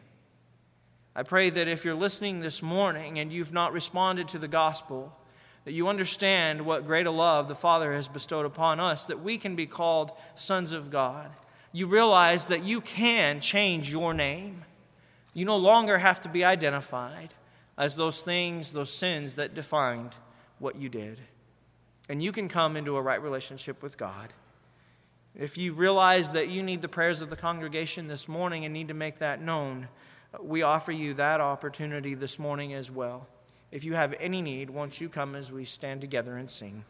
I 1.15 1.23
pray 1.23 1.49
that 1.49 1.69
if 1.69 1.85
you're 1.85 1.95
listening 1.95 2.41
this 2.41 2.61
morning 2.61 3.19
and 3.19 3.31
you've 3.31 3.53
not 3.53 3.71
responded 3.71 4.27
to 4.27 4.37
the 4.37 4.49
gospel, 4.49 5.17
that 5.63 5.71
you 5.71 5.87
understand 5.87 6.65
what 6.65 6.85
great 6.85 7.07
a 7.07 7.11
love 7.11 7.47
the 7.47 7.55
Father 7.55 7.93
has 7.93 8.09
bestowed 8.09 8.45
upon 8.45 8.81
us, 8.81 9.05
that 9.05 9.23
we 9.23 9.37
can 9.37 9.55
be 9.55 9.65
called 9.65 10.11
sons 10.35 10.73
of 10.73 10.91
God. 10.91 11.29
You 11.71 11.87
realize 11.87 12.47
that 12.47 12.65
you 12.65 12.81
can 12.81 13.39
change 13.39 13.89
your 13.89 14.13
name. 14.13 14.65
You 15.33 15.45
no 15.45 15.55
longer 15.55 15.99
have 15.99 16.21
to 16.23 16.29
be 16.29 16.43
identified 16.43 17.33
as 17.81 17.95
those 17.95 18.21
things, 18.21 18.73
those 18.73 18.93
sins 18.93 19.33
that 19.35 19.55
defined 19.55 20.15
what 20.59 20.75
you 20.75 20.87
did. 20.87 21.17
And 22.07 22.21
you 22.21 22.31
can 22.31 22.47
come 22.47 22.77
into 22.77 22.95
a 22.95 23.01
right 23.01 23.19
relationship 23.19 23.81
with 23.81 23.97
God. 23.97 24.33
If 25.33 25.57
you 25.57 25.73
realize 25.73 26.33
that 26.33 26.49
you 26.49 26.61
need 26.61 26.83
the 26.83 26.87
prayers 26.87 27.23
of 27.23 27.31
the 27.31 27.35
congregation 27.35 28.07
this 28.07 28.27
morning 28.27 28.65
and 28.65 28.73
need 28.73 28.89
to 28.89 28.93
make 28.93 29.17
that 29.17 29.41
known, 29.41 29.87
we 30.39 30.61
offer 30.61 30.91
you 30.91 31.15
that 31.15 31.41
opportunity 31.41 32.13
this 32.13 32.37
morning 32.37 32.71
as 32.71 32.91
well. 32.91 33.27
If 33.71 33.83
you 33.83 33.95
have 33.95 34.13
any 34.19 34.43
need, 34.43 34.69
won't 34.69 35.01
you 35.01 35.09
come 35.09 35.33
as 35.33 35.51
we 35.51 35.65
stand 35.65 36.01
together 36.01 36.37
and 36.37 36.47
sing? 36.47 36.85